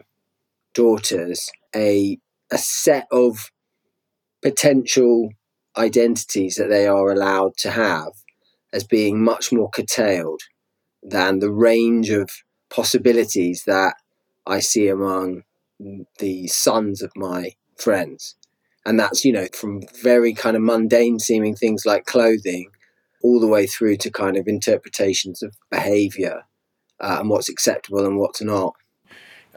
[0.74, 2.18] daughters a
[2.52, 3.52] a set of
[4.42, 5.30] potential
[5.78, 8.12] identities that they are allowed to have
[8.74, 10.42] as being much more curtailed
[11.04, 12.30] than the range of
[12.70, 13.96] possibilities that
[14.46, 15.44] I see among
[16.20, 18.36] the sons of my friends.
[18.86, 22.70] And that's, you know, from very kind of mundane seeming things like clothing
[23.22, 26.44] all the way through to kind of interpretations of behavior
[27.00, 28.74] uh, and what's acceptable and what's not.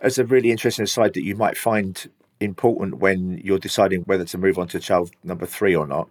[0.03, 2.11] As a really interesting aside that you might find
[2.41, 6.09] important when you're deciding whether to move on to child number three or not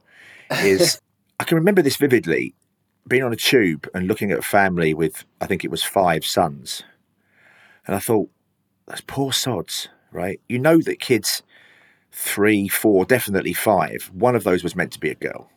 [0.64, 1.02] is
[1.40, 2.54] I can remember this vividly
[3.08, 6.26] being on a tube and looking at a family with, I think it was five
[6.26, 6.84] sons.
[7.88, 8.30] And I thought,
[8.88, 10.40] those poor sods, right?
[10.48, 11.42] You know that kids
[12.12, 15.50] three, four, definitely five, one of those was meant to be a girl.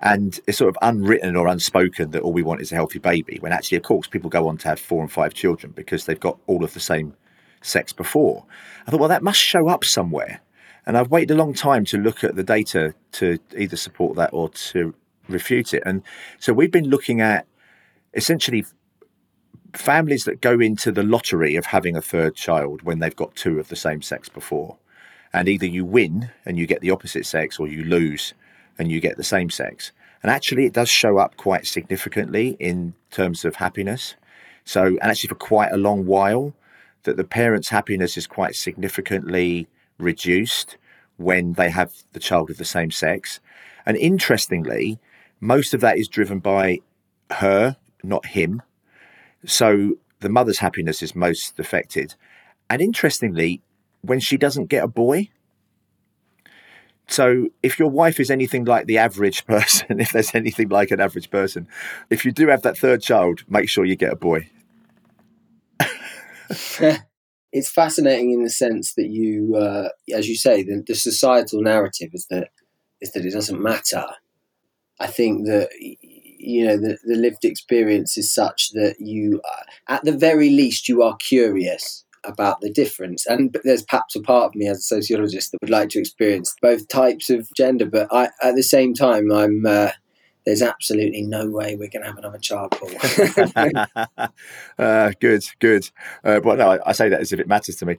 [0.00, 3.38] And it's sort of unwritten or unspoken that all we want is a healthy baby,
[3.40, 6.20] when actually, of course, people go on to have four and five children because they've
[6.20, 7.14] got all of the same
[7.60, 8.44] sex before.
[8.86, 10.40] I thought, well, that must show up somewhere.
[10.86, 14.30] And I've waited a long time to look at the data to either support that
[14.32, 14.94] or to
[15.28, 15.82] refute it.
[15.84, 16.02] And
[16.38, 17.46] so we've been looking at
[18.14, 18.64] essentially
[19.74, 23.58] families that go into the lottery of having a third child when they've got two
[23.58, 24.78] of the same sex before.
[25.32, 28.32] And either you win and you get the opposite sex or you lose
[28.78, 29.92] and you get the same sex.
[30.22, 34.14] And actually, it does show up quite significantly in terms of happiness.
[34.64, 36.54] So, and actually, for quite a long while,
[37.04, 39.68] that the parents' happiness is quite significantly
[39.98, 40.76] reduced
[41.16, 43.40] when they have the child of the same sex.
[43.84, 44.98] And interestingly,
[45.40, 46.80] most of that is driven by
[47.30, 48.62] her, not him.
[49.44, 52.14] So the mother's happiness is most affected.
[52.70, 53.62] And interestingly,
[54.02, 55.30] when she doesn't get a boy,
[57.08, 61.00] so if your wife is anything like the average person, if there's anything like an
[61.00, 61.66] average person,
[62.10, 64.48] if you do have that third child, make sure you get a boy.
[67.52, 72.10] it's fascinating in the sense that you, uh, as you say, the, the, societal narrative
[72.12, 72.48] is that
[73.00, 74.04] is that it doesn't matter.
[75.00, 80.04] I think that you know the, the lived experience is such that you, uh, at
[80.04, 83.26] the very least, you are curious about the difference.
[83.26, 86.54] And there's perhaps a part of me as a sociologist that would like to experience
[86.60, 89.64] both types of gender, but I, at the same time, I'm.
[89.66, 89.90] Uh,
[90.48, 92.74] there's absolutely no way we're going to have another child,
[94.78, 95.90] uh, good, good.
[96.24, 97.98] Uh, but no, I, I, say that as if it matters to me.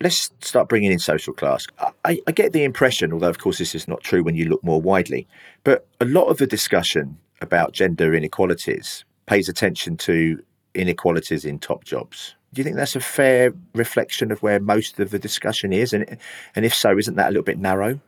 [0.00, 1.66] Let's start bringing in social class.
[2.06, 4.64] I, I get the impression, although of course this is not true when you look
[4.64, 5.28] more widely,
[5.62, 10.42] but a lot of the discussion about gender inequalities pays attention to
[10.74, 12.34] inequalities in top jobs.
[12.54, 15.92] Do you think that's a fair reflection of where most of the discussion is?
[15.92, 16.16] And,
[16.56, 18.00] and if so, isn't that a little bit narrow?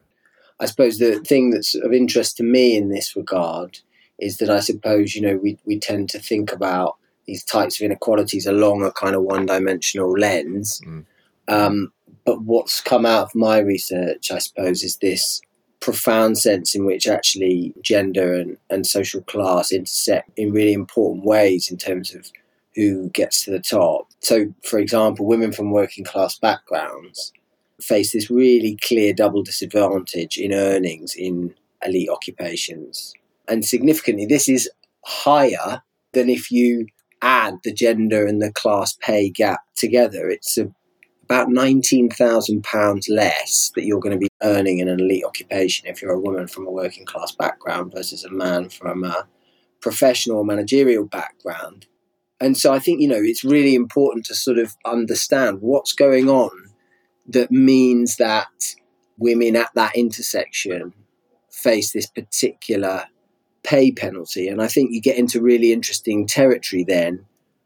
[0.61, 3.81] I suppose the thing that's of interest to me in this regard
[4.19, 6.97] is that I suppose, you know, we, we tend to think about
[7.27, 10.81] these types of inequalities along a kind of one dimensional lens.
[10.87, 11.05] Mm.
[11.49, 11.93] Um,
[12.25, 15.41] but what's come out of my research, I suppose, is this
[15.81, 21.71] profound sense in which actually gender and, and social class intersect in really important ways
[21.71, 22.31] in terms of
[22.75, 24.09] who gets to the top.
[24.21, 27.33] So, for example, women from working class backgrounds
[27.81, 31.55] face this really clear double disadvantage in earnings in
[31.85, 33.13] elite occupations.
[33.49, 34.71] And significantly, this is
[35.05, 36.87] higher than if you
[37.23, 40.29] add the gender and the class pay gap together.
[40.29, 40.71] It's a,
[41.25, 46.13] about £19,000 less that you're going to be earning in an elite occupation if you're
[46.13, 49.27] a woman from a working class background versus a man from a
[49.81, 51.87] professional managerial background.
[52.41, 56.29] And so I think, you know, it's really important to sort of understand what's going
[56.29, 56.51] on
[57.29, 58.75] that means that
[59.19, 60.93] women at that intersection
[61.51, 63.05] face this particular
[63.63, 64.49] pay penalty.
[64.49, 67.25] And I think you get into really interesting territory then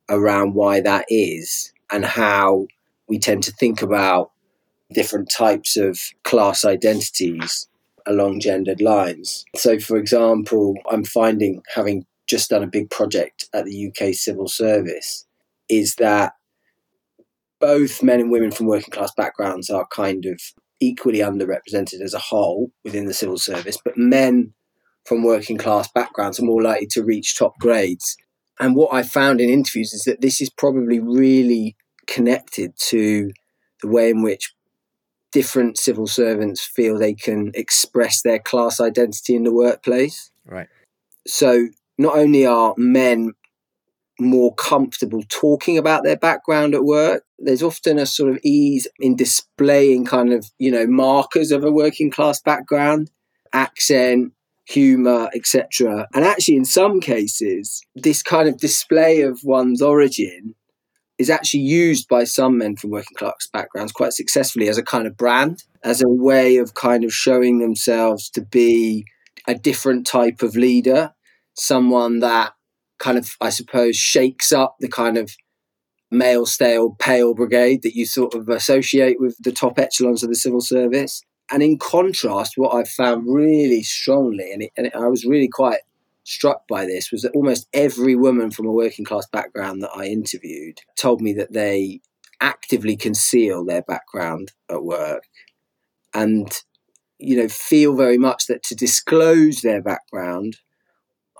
[0.08, 2.66] around why that is and how
[3.08, 4.30] we tend to think about
[4.92, 7.68] different types of class identities
[8.06, 9.44] along gendered lines.
[9.56, 14.48] So, for example, I'm finding, having just done a big project at the UK Civil
[14.48, 15.26] Service,
[15.68, 16.32] is that
[17.60, 20.40] both men and women from working class backgrounds are kind of
[20.80, 24.54] equally underrepresented as a whole within the civil service, but men
[25.04, 28.16] from working class backgrounds are more likely to reach top grades.
[28.58, 33.30] And what I found in interviews is that this is probably really connected to
[33.82, 34.54] the way in which
[35.32, 40.30] different civil servants feel they can express their class identity in the workplace.
[40.44, 40.68] Right.
[41.26, 43.32] So not only are men
[44.20, 47.24] more comfortable talking about their background at work.
[47.38, 51.70] There's often a sort of ease in displaying kind of, you know, markers of a
[51.70, 53.10] working class background,
[53.52, 54.32] accent,
[54.66, 56.06] humor, etc.
[56.14, 60.54] And actually, in some cases, this kind of display of one's origin
[61.18, 65.06] is actually used by some men from working class backgrounds quite successfully as a kind
[65.06, 69.04] of brand, as a way of kind of showing themselves to be
[69.46, 71.12] a different type of leader,
[71.54, 72.52] someone that
[73.00, 75.34] kind of, I suppose, shakes up the kind of
[76.12, 80.36] male stale pale brigade that you sort of associate with the top echelons of the
[80.36, 81.22] civil service.
[81.52, 85.48] And in contrast, what I've found really strongly, and, it, and it, I was really
[85.48, 85.80] quite
[86.22, 90.04] struck by this, was that almost every woman from a working class background that I
[90.04, 92.00] interviewed told me that they
[92.40, 95.24] actively conceal their background at work
[96.14, 96.62] and
[97.18, 100.56] you know feel very much that to disclose their background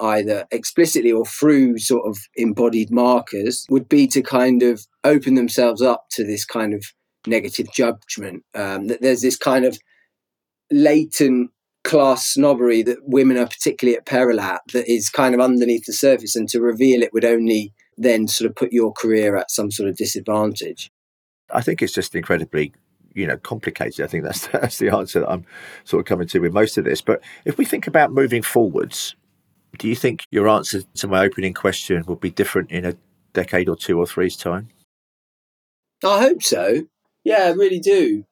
[0.01, 5.83] either explicitly or through sort of embodied markers would be to kind of open themselves
[5.83, 6.85] up to this kind of
[7.27, 8.45] negative judgment.
[8.55, 9.79] Um, that there's this kind of
[10.71, 11.51] latent
[11.83, 15.93] class snobbery that women are particularly at peril at that is kind of underneath the
[15.93, 19.71] surface and to reveal it would only then sort of put your career at some
[19.71, 20.91] sort of disadvantage.
[21.53, 22.73] I think it's just incredibly
[23.15, 24.05] you know complicated.
[24.05, 25.45] I think that's that's the answer that i'm
[25.85, 27.01] sort of coming to with most of this.
[27.01, 29.15] But if we think about moving forwards
[29.79, 32.97] do you think your answer to my opening question will be different in a
[33.33, 34.69] decade or two or three's time?
[36.05, 36.87] I hope so.
[37.25, 38.25] Yeah, I really do.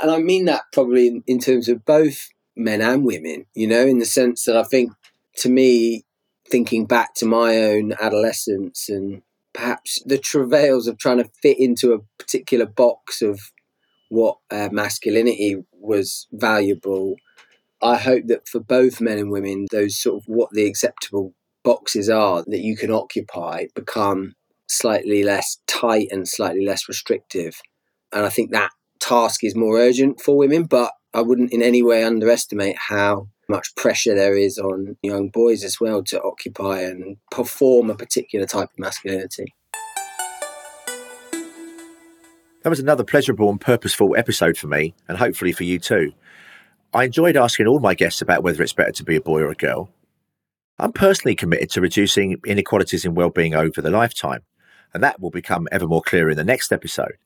[0.00, 3.86] And I mean that probably in, in terms of both men and women, you know,
[3.86, 4.92] in the sense that I think
[5.36, 6.04] to me,
[6.48, 11.92] thinking back to my own adolescence and perhaps the travails of trying to fit into
[11.92, 13.40] a particular box of
[14.10, 17.16] what uh, masculinity was valuable
[17.84, 22.08] I hope that for both men and women, those sort of what the acceptable boxes
[22.08, 24.34] are that you can occupy become
[24.68, 27.60] slightly less tight and slightly less restrictive.
[28.10, 28.70] And I think that
[29.00, 33.76] task is more urgent for women, but I wouldn't in any way underestimate how much
[33.76, 38.70] pressure there is on young boys as well to occupy and perform a particular type
[38.72, 39.44] of masculinity.
[42.62, 46.14] That was another pleasurable and purposeful episode for me, and hopefully for you too.
[46.94, 49.50] I enjoyed asking all my guests about whether it's better to be a boy or
[49.50, 49.90] a girl.
[50.78, 54.44] I'm personally committed to reducing inequalities in well-being over the lifetime,
[54.92, 57.16] and that will become ever more clear in the next episode.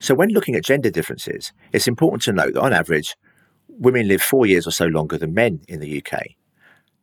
[0.00, 3.16] So when looking at gender differences, it's important to note that on average,
[3.68, 6.30] women live four years or so longer than men in the UK.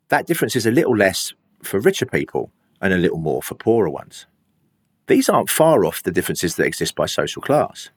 [0.09, 2.51] That difference is a little less for richer people
[2.81, 4.25] and a little more for poorer ones.
[5.07, 7.91] These aren't far off the differences that exist by social class.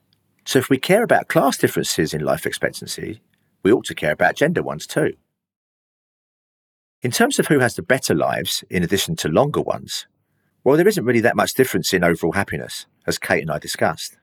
[0.45, 3.21] So if we care about class differences in life expectancy,
[3.65, 5.13] we ought to care about gender ones too.
[7.01, 10.05] In terms of who has the better lives, in addition to longer ones,
[10.63, 14.17] well, there isn't really that much difference in overall happiness, as Kate and I discussed.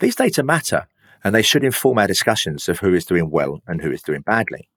[0.00, 0.88] These data matter,
[1.22, 4.22] and they should inform our discussions of who is doing well and who is doing
[4.22, 4.68] badly.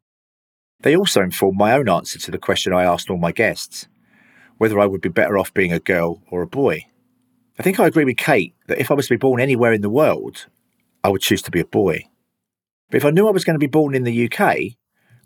[0.82, 3.88] They also inform my own answer to the question I asked all my guests
[4.60, 6.86] whether I would be better off being a girl or a boy.
[7.58, 9.82] I think I agree with Kate that if I was to be born anywhere in
[9.82, 10.46] the world,
[11.04, 12.06] I would choose to be a boy.
[12.94, 14.40] But if I knew I was going to be born in the UK,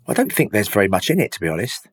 [0.06, 1.86] I don't think there's very much in it, to be honest.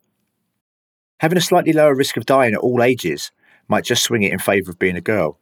[1.17, 3.33] Having a slightly lower risk of dying at all ages
[3.67, 5.37] might just swing it in favour of being a girl.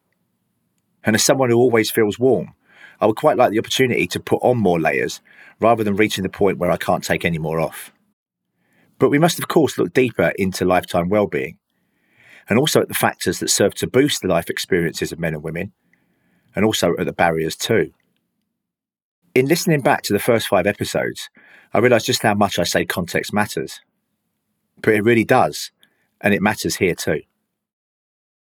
[1.03, 2.55] And as someone who always feels warm,
[2.99, 5.21] I would quite like the opportunity to put on more layers
[5.59, 7.93] rather than reaching the point where I can't take any more off.
[8.97, 11.59] But we must, of course, look deeper into lifetime well-being
[12.49, 15.43] and also at the factors that serve to boost the life experiences of men and
[15.43, 15.73] women,
[16.55, 17.93] and also at the barriers too
[19.35, 21.29] in listening back to the first five episodes,
[21.73, 23.81] I realised just how much I say context matters.
[24.81, 25.71] But it really does,
[26.21, 27.21] and it matters here too.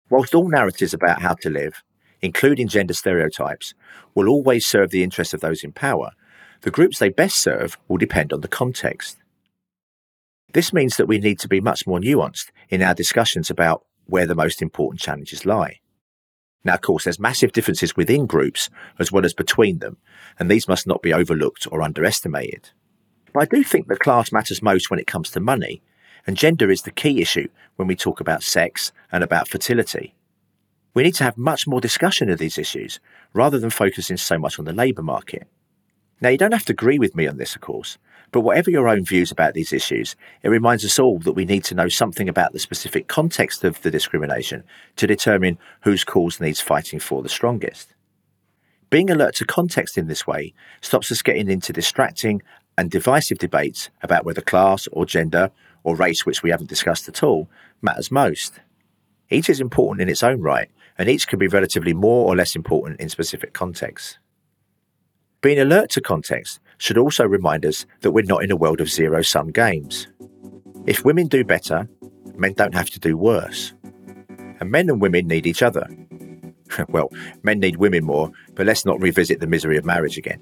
[0.09, 1.83] Whilst all narratives about how to live,
[2.21, 3.73] including gender stereotypes,
[4.15, 6.11] will always serve the interests of those in power,
[6.61, 9.17] the groups they best serve will depend on the context.
[10.53, 14.25] This means that we need to be much more nuanced in our discussions about where
[14.25, 15.80] the most important challenges lie.
[16.63, 19.97] Now, of course, there's massive differences within groups as well as between them,
[20.39, 22.69] and these must not be overlooked or underestimated.
[23.33, 25.81] But I do think that class matters most when it comes to money,
[26.27, 27.47] and gender is the key issue
[27.77, 30.13] when we talk about sex and about fertility.
[30.93, 32.99] We need to have much more discussion of these issues
[33.33, 35.47] rather than focusing so much on the labour market.
[36.19, 37.97] Now, you don't have to agree with me on this, of course,
[38.31, 41.63] but whatever your own views about these issues, it reminds us all that we need
[41.65, 44.63] to know something about the specific context of the discrimination
[44.95, 47.93] to determine whose cause needs fighting for the strongest.
[48.89, 52.41] Being alert to context in this way stops us getting into distracting
[52.77, 55.51] and divisive debates about whether class or gender
[55.83, 57.49] or race, which we haven't discussed at all,
[57.81, 58.59] matters most.
[59.29, 62.55] Each is important in its own right, and each can be relatively more or less
[62.55, 64.19] important in specific contexts.
[65.41, 68.91] Being alert to context should also remind us that we're not in a world of
[68.91, 70.07] zero sum games.
[70.85, 71.89] If women do better,
[72.35, 73.73] men don't have to do worse.
[74.59, 75.87] And men and women need each other.
[76.89, 77.09] well,
[77.41, 80.39] men need women more, but let's not revisit the misery of marriage again.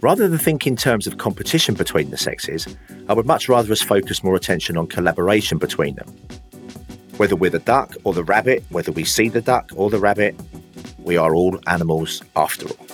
[0.00, 2.66] Rather than think in terms of competition between the sexes,
[3.10, 6.08] I would much rather us focus more attention on collaboration between them.
[7.18, 10.34] Whether we're the duck or the rabbit, whether we see the duck or the rabbit,
[10.98, 12.86] we are all animals after all.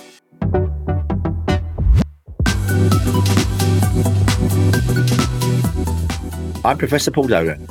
[6.69, 7.67] I'm Professor Paul Dolan.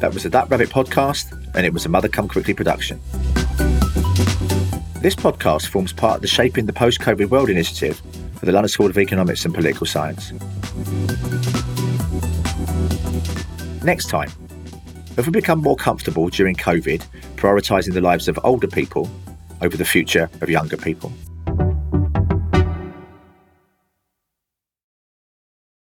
[0.00, 2.98] That was the Duck Rabbit podcast, and it was a Mother Come Quickly production.
[5.00, 8.02] This podcast forms part of the Shaping the Post COVID World initiative
[8.34, 10.32] for the London School of Economics and Political Science.
[13.84, 14.30] Next time,
[15.14, 19.08] have we become more comfortable during COVID prioritising the lives of older people
[19.62, 21.12] over the future of younger people?